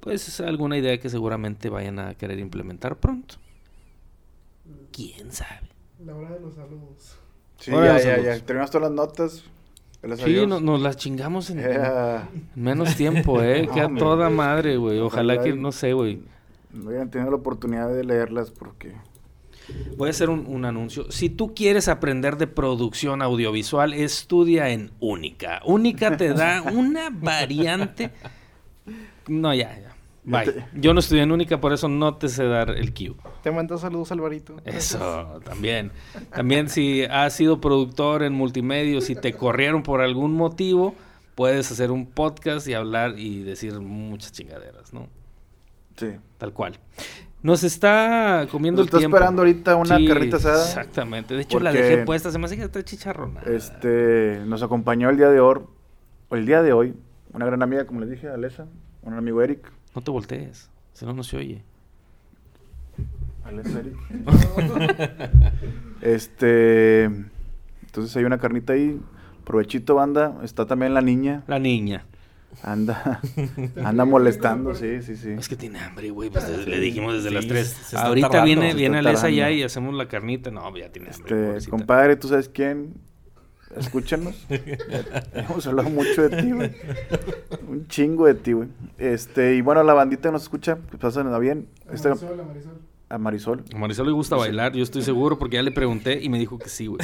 [0.00, 3.36] pues, alguna idea que seguramente vayan a querer implementar pronto.
[4.92, 5.68] ¿Quién sabe?
[6.04, 7.18] La hora de los saludos.
[7.58, 8.26] Sí, Ahora ya, los ya, saludos.
[8.38, 8.44] ya.
[8.46, 9.44] Terminamos todas las notas.
[10.24, 11.60] Sí, no- nos las chingamos en,
[12.54, 13.62] menos tiempo, ¿eh?
[13.66, 14.00] No, Queda hombre.
[14.00, 15.00] toda madre, güey.
[15.00, 16.22] Ojalá Ojalá que, no sé, güey.
[16.72, 18.94] No habían tenido la oportunidad de leerlas porque...
[19.96, 21.10] Voy a hacer un, un anuncio.
[21.10, 25.60] Si tú quieres aprender de producción audiovisual, estudia en Única.
[25.64, 28.10] Única te da una variante.
[29.26, 29.94] No, ya, ya.
[30.24, 30.64] Bye.
[30.74, 33.14] Yo no estudié en Única, por eso no te sé dar el cue.
[33.42, 34.56] Te mando saludos, Alvarito.
[34.64, 35.90] Eso, también.
[36.34, 40.94] También si has sido productor en multimedios y te corrieron por algún motivo,
[41.34, 45.08] puedes hacer un podcast y hablar y decir muchas chingaderas, ¿no?
[45.96, 46.08] Sí.
[46.36, 46.78] Tal cual.
[47.42, 49.16] Nos está comiendo Nos el está tiempo.
[49.16, 50.64] esperando ahorita una Sí, carnita asada.
[50.64, 51.34] Exactamente.
[51.34, 52.32] De hecho, la dejé puesta.
[52.32, 53.40] Se me hace que está chicharrona.
[53.42, 55.60] Este, nos acompañó el día de hoy,
[56.30, 56.94] el día de hoy,
[57.32, 58.66] una gran amiga, como les dije, Alesa,
[59.02, 59.70] un amigo Eric.
[59.94, 60.68] No te voltees.
[60.94, 61.62] Si no, no se oye.
[63.44, 63.94] Alesa Eric.
[66.02, 69.00] este, entonces hay una carnita ahí.
[69.44, 70.38] Provechito, banda.
[70.42, 71.44] Está también la niña.
[71.46, 72.04] La niña.
[72.62, 73.20] Anda,
[73.84, 75.30] anda molestando, sí, sí, sí.
[75.30, 76.28] Es que tiene hambre, güey.
[76.30, 77.66] Pues le dijimos desde Sí, las 3.
[77.68, 78.46] se está Ahorita tardando.
[78.46, 80.50] viene, viene Alesa ya y hacemos la carnita.
[80.50, 81.22] No, ya tiene hambre.
[81.34, 81.70] Este, pobrecita.
[81.70, 82.94] compadre, ¿tú sabes quién?
[83.76, 84.46] Escúchanos.
[85.34, 86.72] Hemos hablado mucho de ti, güey.
[87.68, 88.68] Un chingo de ti, güey.
[88.96, 91.68] Este, y bueno, la bandita nos escucha, que pasen bien.
[91.92, 92.72] Este, Marisol, a Marisol.
[93.10, 93.64] a Marisol.
[93.74, 96.58] A Marisol le gusta bailar, yo estoy seguro, porque ya le pregunté y me dijo
[96.58, 96.98] que sí, güey.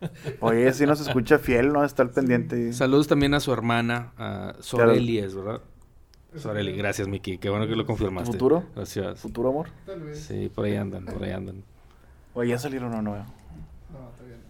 [0.40, 1.84] Oye, si nos escucha fiel, ¿no?
[1.84, 2.72] Está al pendiente.
[2.72, 5.60] Saludos también a su hermana, a Soreli, es verdad.
[6.36, 7.38] Soreli, gracias, Miki.
[7.38, 8.32] Qué bueno que lo confirmaste.
[8.32, 8.64] ¿Futuro?
[8.74, 9.18] Gracias.
[9.18, 9.68] ¿Futuro amor?
[9.86, 10.20] Tal vez.
[10.20, 11.62] Sí, por ahí andan, por ahí andan.
[12.34, 13.16] Oye, ya salieron o no?
[13.16, 13.26] No,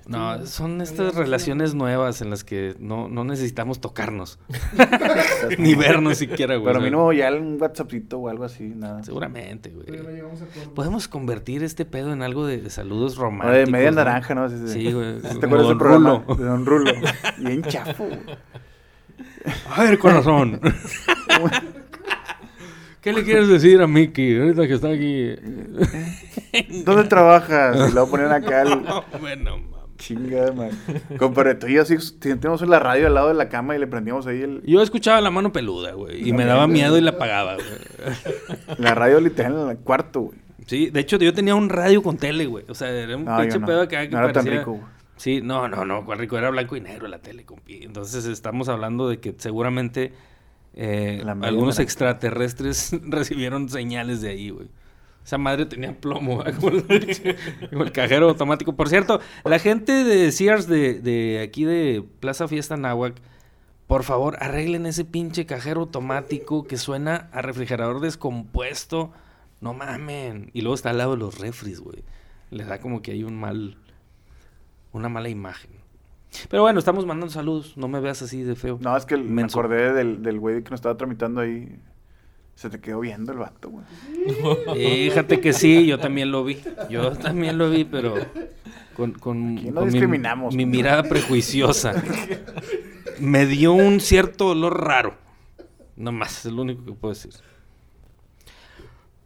[0.08, 4.38] No, son estas relaciones nuevas en las que no, no necesitamos tocarnos.
[5.58, 6.64] Ni vernos siquiera, güey.
[6.64, 9.02] Pero o sea, mínimo ya un WhatsAppito o algo así, nada.
[9.02, 10.20] Seguramente, no güey.
[10.20, 10.74] a.
[10.74, 13.64] Podemos convertir este pedo en algo de, de saludos románticos.
[13.64, 13.96] Oye, media ¿no?
[13.96, 14.48] naranja, ¿no?
[14.48, 14.72] Sí, sí.
[14.72, 15.20] Sí, güey.
[15.20, 16.24] ¿Te acuerdas del programa?
[16.26, 16.36] Rulo.
[16.36, 16.92] De Don Rulo.
[17.36, 18.06] Bien chafo.
[18.06, 18.20] güey.
[19.76, 20.58] A ver, corazón.
[23.02, 25.34] ¿Qué le quieres decir a Mickey ahorita que está aquí?
[26.84, 27.90] ¿Dónde trabajas?
[27.90, 28.82] Y luego ponían acá el...
[28.82, 30.70] No, bueno, Chingada, man.
[31.18, 33.86] Compadre, tú y yo sí tenemos la radio al lado de la cama y le
[33.86, 36.28] prendíamos ahí el, Yo escuchaba la mano peluda, güey.
[36.28, 37.66] Y me daba miedo y la apagaba, güey.
[38.78, 40.38] la radio literal en el cuarto, güey.
[40.66, 42.64] Sí, de hecho yo tenía un radio con tele, güey.
[42.68, 43.66] O sea, era un No, pinche no.
[43.66, 44.84] pedo acá que No era tan rico, güey.
[45.16, 47.80] Sí, no, no, no, cuál rico, era blanco y negro la tele, compi.
[47.82, 50.12] Entonces estamos hablando de que seguramente
[50.74, 54.68] eh, algunos extraterrestres recibieron señales de ahí, güey.
[55.28, 57.36] Esa madre tenía plomo, como, el,
[57.68, 58.74] como el cajero automático.
[58.74, 63.14] Por cierto, la gente de Sears de, de aquí de Plaza Fiesta Nahuac,
[63.86, 69.12] por favor, arreglen ese pinche cajero automático que suena a refrigerador descompuesto.
[69.60, 70.50] No mamen.
[70.54, 72.04] Y luego está al lado de los refris, güey.
[72.50, 73.76] Le da como que hay un mal
[74.92, 75.72] una mala imagen.
[76.48, 77.76] Pero bueno, estamos mandando saludos.
[77.76, 78.78] No me veas así de feo.
[78.80, 81.78] No, es que me acordé del, del güey que nos estaba tramitando ahí.
[82.58, 83.84] Se te quedó viendo el vato, güey.
[85.10, 86.60] Fíjate que sí, yo también lo vi.
[86.90, 88.16] Yo también lo vi, pero
[88.96, 90.56] con, con, Aquí no con mi- discriminamos.
[90.56, 92.02] mi, mirada prejuiciosa.
[93.20, 95.14] Me dio un cierto olor raro.
[95.94, 97.30] No más, es lo único que puedo decir.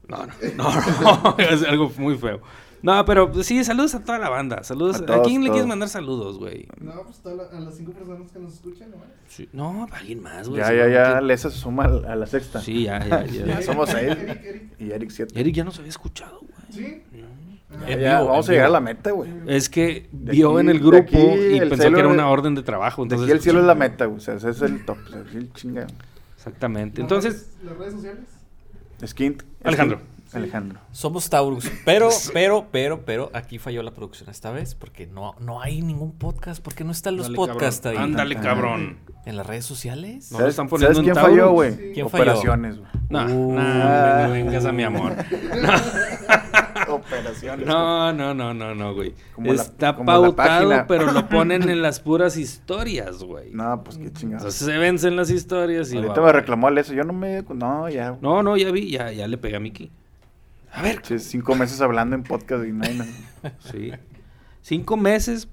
[0.08, 2.42] No, no, no, no, es algo muy feo.
[2.82, 4.62] No, pero pues, sí, saludos a toda la banda.
[4.64, 4.96] Saludos.
[4.96, 6.66] A ¿A, todos, quién le quieres mandar saludos, güey?
[6.80, 8.96] No, pues toda la- a las cinco personas que nos escuchan, ¿no?
[9.28, 10.60] Sí, No, para alguien más, güey.
[10.60, 11.20] Ya, ya, ya.
[11.20, 12.60] Lesa se suma al- a la sexta.
[12.60, 13.46] Sí, ya, ya, ya.
[13.46, 14.10] Ya somos seis.
[14.10, 14.62] Eric, Eric.
[14.80, 15.40] Y Eric siete.
[15.40, 16.52] Eric ya nos había escuchado, güey.
[16.70, 17.02] ¿Sí?
[17.12, 19.30] Ya, En ya, vivo, vamos a llegar a la meta, güey.
[19.46, 22.08] Es que De vio aquí- en el de grupo aquí y el pensó que era
[22.08, 23.02] de- una orden de trabajo.
[23.02, 24.18] De Entonces, aquí el cielo es la meta, güey.
[24.18, 24.98] O sea, ese es el top.
[25.06, 25.86] O sea, el chinga.
[26.36, 27.00] Exactamente.
[27.00, 28.24] ¿las Entonces, ¿Las redes sociales?
[29.06, 29.42] Skint.
[29.64, 30.00] Alejandro.
[30.34, 30.80] Alejandro.
[30.92, 35.60] Somos Taurus, pero, pero, pero, pero, aquí falló la producción esta vez porque no, no
[35.60, 37.98] hay ningún podcast, porque no están los Dale, podcasts cabrón.
[38.02, 38.04] ahí.
[38.10, 38.98] Ándale, cabrón.
[39.24, 40.32] ¿En las redes sociales.
[40.32, 41.30] No ¿Sabes, están poniendo ¿sabes quién Taurus?
[41.38, 41.92] falló, güey?
[41.92, 42.22] ¿Quién falló?
[42.24, 42.90] Operaciones, güey.
[43.08, 43.52] No, Uh.
[43.54, 45.14] no, no me vengas a mi amor.
[46.88, 47.66] Operaciones.
[47.66, 49.14] No, no, no, no, no, güey.
[49.34, 53.50] Como la- Está como la pautado, pero lo ponen en las puras historias, güey.
[53.52, 54.38] No, pues qué chingada.
[54.38, 56.26] Entonces se vencen las historias y Ahorita va.
[56.28, 56.92] me reclamó Alessa.
[56.94, 57.42] Yo no me.
[57.54, 58.16] No, ya.
[58.20, 59.90] No, no, ya vi, ya, ya le pegué a Miki.
[60.72, 61.00] A ver.
[61.04, 63.10] Sí, cinco meses hablando en podcast y no hay nada.
[63.70, 63.92] Sí.
[64.62, 65.48] Cinco meses,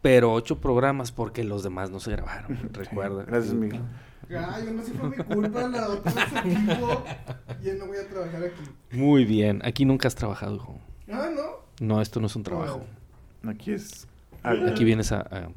[0.00, 2.58] pero ocho programas porque los demás no se grabaron.
[2.72, 3.24] Recuerda.
[3.24, 3.82] Gracias, Miguel.
[4.30, 7.04] Ay, no sé si fue mi culpa, la otra vez equipo.
[7.62, 8.62] Ya no voy a trabajar aquí.
[8.96, 9.60] Muy bien.
[9.64, 10.80] Aquí nunca has trabajado, hijo.
[11.12, 11.86] Ah, ¿no?
[11.86, 12.82] No, esto no es un trabajo.
[13.46, 14.06] Aquí es.
[14.42, 15.48] Aquí vienes a, a-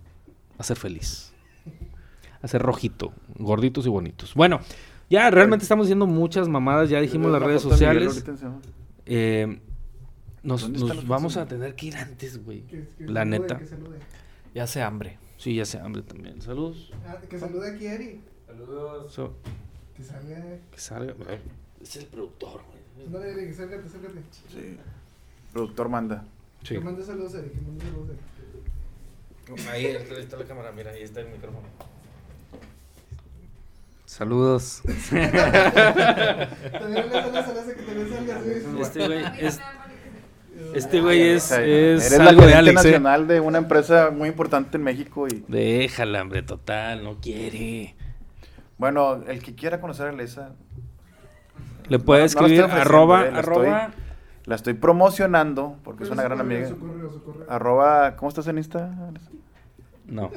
[0.57, 1.31] a ser feliz.
[2.41, 4.33] A ser rojito, gorditos y bonitos.
[4.35, 4.59] Bueno,
[5.09, 6.89] ya realmente estamos haciendo muchas mamadas.
[6.89, 8.23] Ya dijimos las redes sociales.
[9.05, 9.59] Eh,
[10.43, 12.61] nos ¿Dónde está nos vamos a tener que ir antes, güey.
[12.63, 13.57] Que, que La salude, neta.
[13.59, 13.97] Que salude.
[14.53, 15.17] Ya hace hambre.
[15.37, 16.41] Sí, ya sé hambre también.
[16.41, 16.91] Saludos.
[17.05, 18.19] Ah, que salude aquí, Eric.
[18.47, 19.11] Saludos.
[19.13, 19.33] So,
[19.95, 20.59] Que salga.
[20.71, 21.13] que salga.
[21.81, 23.09] Es el productor, güey.
[23.09, 24.21] No, Eric, acércate, acércate.
[24.49, 24.77] Sí.
[25.51, 26.25] Productor manda.
[26.63, 26.75] Sí.
[26.75, 27.51] Que mande saludos, Eric.
[27.53, 29.67] Que mande saludos, Eric.
[29.69, 31.67] Ahí está la cámara, mira, ahí está el micrófono.
[34.15, 34.81] Saludos.
[35.09, 35.35] También
[37.11, 37.23] la
[37.75, 38.79] que.
[38.79, 39.59] Este güey es,
[40.73, 42.91] este güey es, es Eres la algo de Alex, ¿eh?
[42.91, 45.43] nacional de una empresa muy importante en México y.
[45.49, 47.93] Déjala, hombre, total, no quiere.
[48.77, 50.53] Bueno, el que quiera conocer a Alessa,
[51.89, 53.91] Le puede No, la escribir estoy arroba, eh, la arroba.
[54.45, 56.69] la estoy promocionando porque es una gran correo, amiga.
[56.69, 57.45] Su correo, su correo.
[57.49, 59.11] Arroba, ¿cómo estás en Insta?
[60.05, 60.31] No,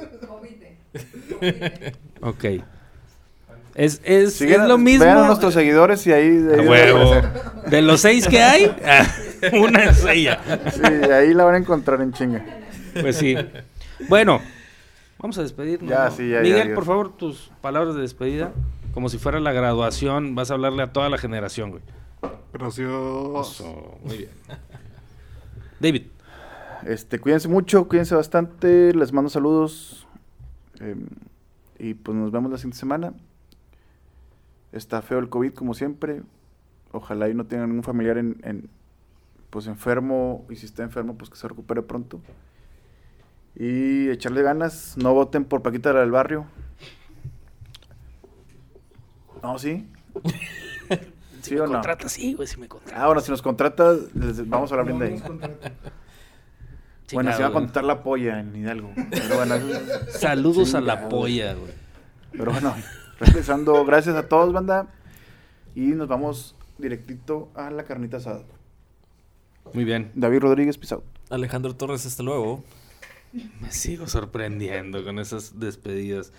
[2.21, 2.45] ok.
[3.75, 5.05] Es, es, lo mismo.
[5.05, 6.29] Vean a nuestros seguidores y ahí.
[6.29, 7.21] de ahí huevo.
[7.67, 9.07] De los seis que hay, ah,
[9.53, 10.39] una es ella.
[10.73, 12.43] Sí, ahí la van a encontrar en chinga.
[12.99, 13.35] Pues sí.
[14.07, 14.41] Bueno,
[15.19, 15.89] vamos a despedirnos.
[15.89, 16.11] Ya, ¿no?
[16.11, 16.75] sí, ya, ya, Miguel, ya.
[16.75, 18.51] por favor, tus palabras de despedida.
[18.93, 21.83] Como si fuera la graduación, vas a hablarle a toda la generación, güey.
[22.51, 22.89] Gracias.
[24.03, 24.29] Muy bien.
[25.79, 26.03] David.
[26.85, 30.07] Este, cuídense mucho, cuídense bastante, les mando saludos.
[30.79, 30.95] eh,
[31.79, 33.13] y pues nos vemos la siguiente semana.
[34.71, 36.21] Está feo el COVID como siempre.
[36.91, 38.69] Ojalá y no tengan ningún familiar en, en,
[39.49, 42.21] pues enfermo y si está enfermo pues que se recupere pronto.
[43.55, 46.45] Y echarle ganas, no voten por Paquita la del barrio.
[49.43, 49.87] No, sí.
[51.41, 51.73] ¿Sí o no?
[51.73, 53.01] Contrata, sí, güey, si me contrata.
[53.01, 55.49] Ah, bueno, si nos contrata, les vamos a hablar bien de ahí.
[57.13, 58.91] Bueno, se va a contratar la polla en Hidalgo.
[59.09, 61.71] Pero bueno, eso- Saludos a la polla, güey.
[62.33, 62.75] pero bueno,
[63.19, 64.87] regresando, gracias a todos, banda.
[65.75, 68.43] Y nos vamos directito a la carnita asada.
[69.73, 70.11] Muy bien.
[70.15, 71.03] David Rodríguez Pisau.
[71.29, 72.63] Alejandro Torres, hasta luego.
[73.61, 76.33] Me sigo sorprendiendo con esas despedidas.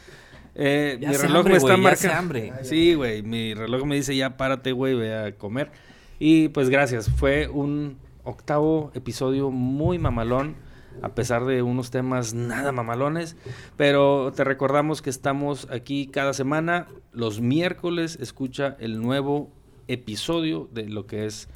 [0.56, 2.16] Eh, Ya mi reloj hambre, me está marcando.
[2.18, 2.52] hambre.
[2.62, 3.22] Sí, güey.
[3.22, 5.70] Mi reloj me dice ya párate, güey, ve a comer.
[6.18, 7.08] Y pues gracias.
[7.08, 10.56] Fue un octavo episodio muy mamalón.
[11.02, 13.36] A pesar de unos temas nada mamalones.
[13.76, 16.88] Pero te recordamos que estamos aquí cada semana.
[17.12, 19.50] Los miércoles escucha el nuevo
[19.88, 21.48] episodio de lo que es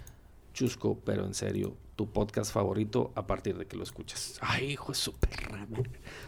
[0.52, 4.38] Chusco, pero en serio, tu podcast favorito a partir de que lo escuchas.
[4.40, 5.30] Ay, hijo de super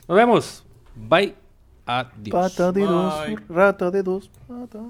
[0.09, 0.64] Nos vemos.
[0.95, 1.35] Bye.
[1.87, 2.33] Adiós.
[2.33, 3.14] Pata de dos,
[3.49, 4.83] rata de dos patas.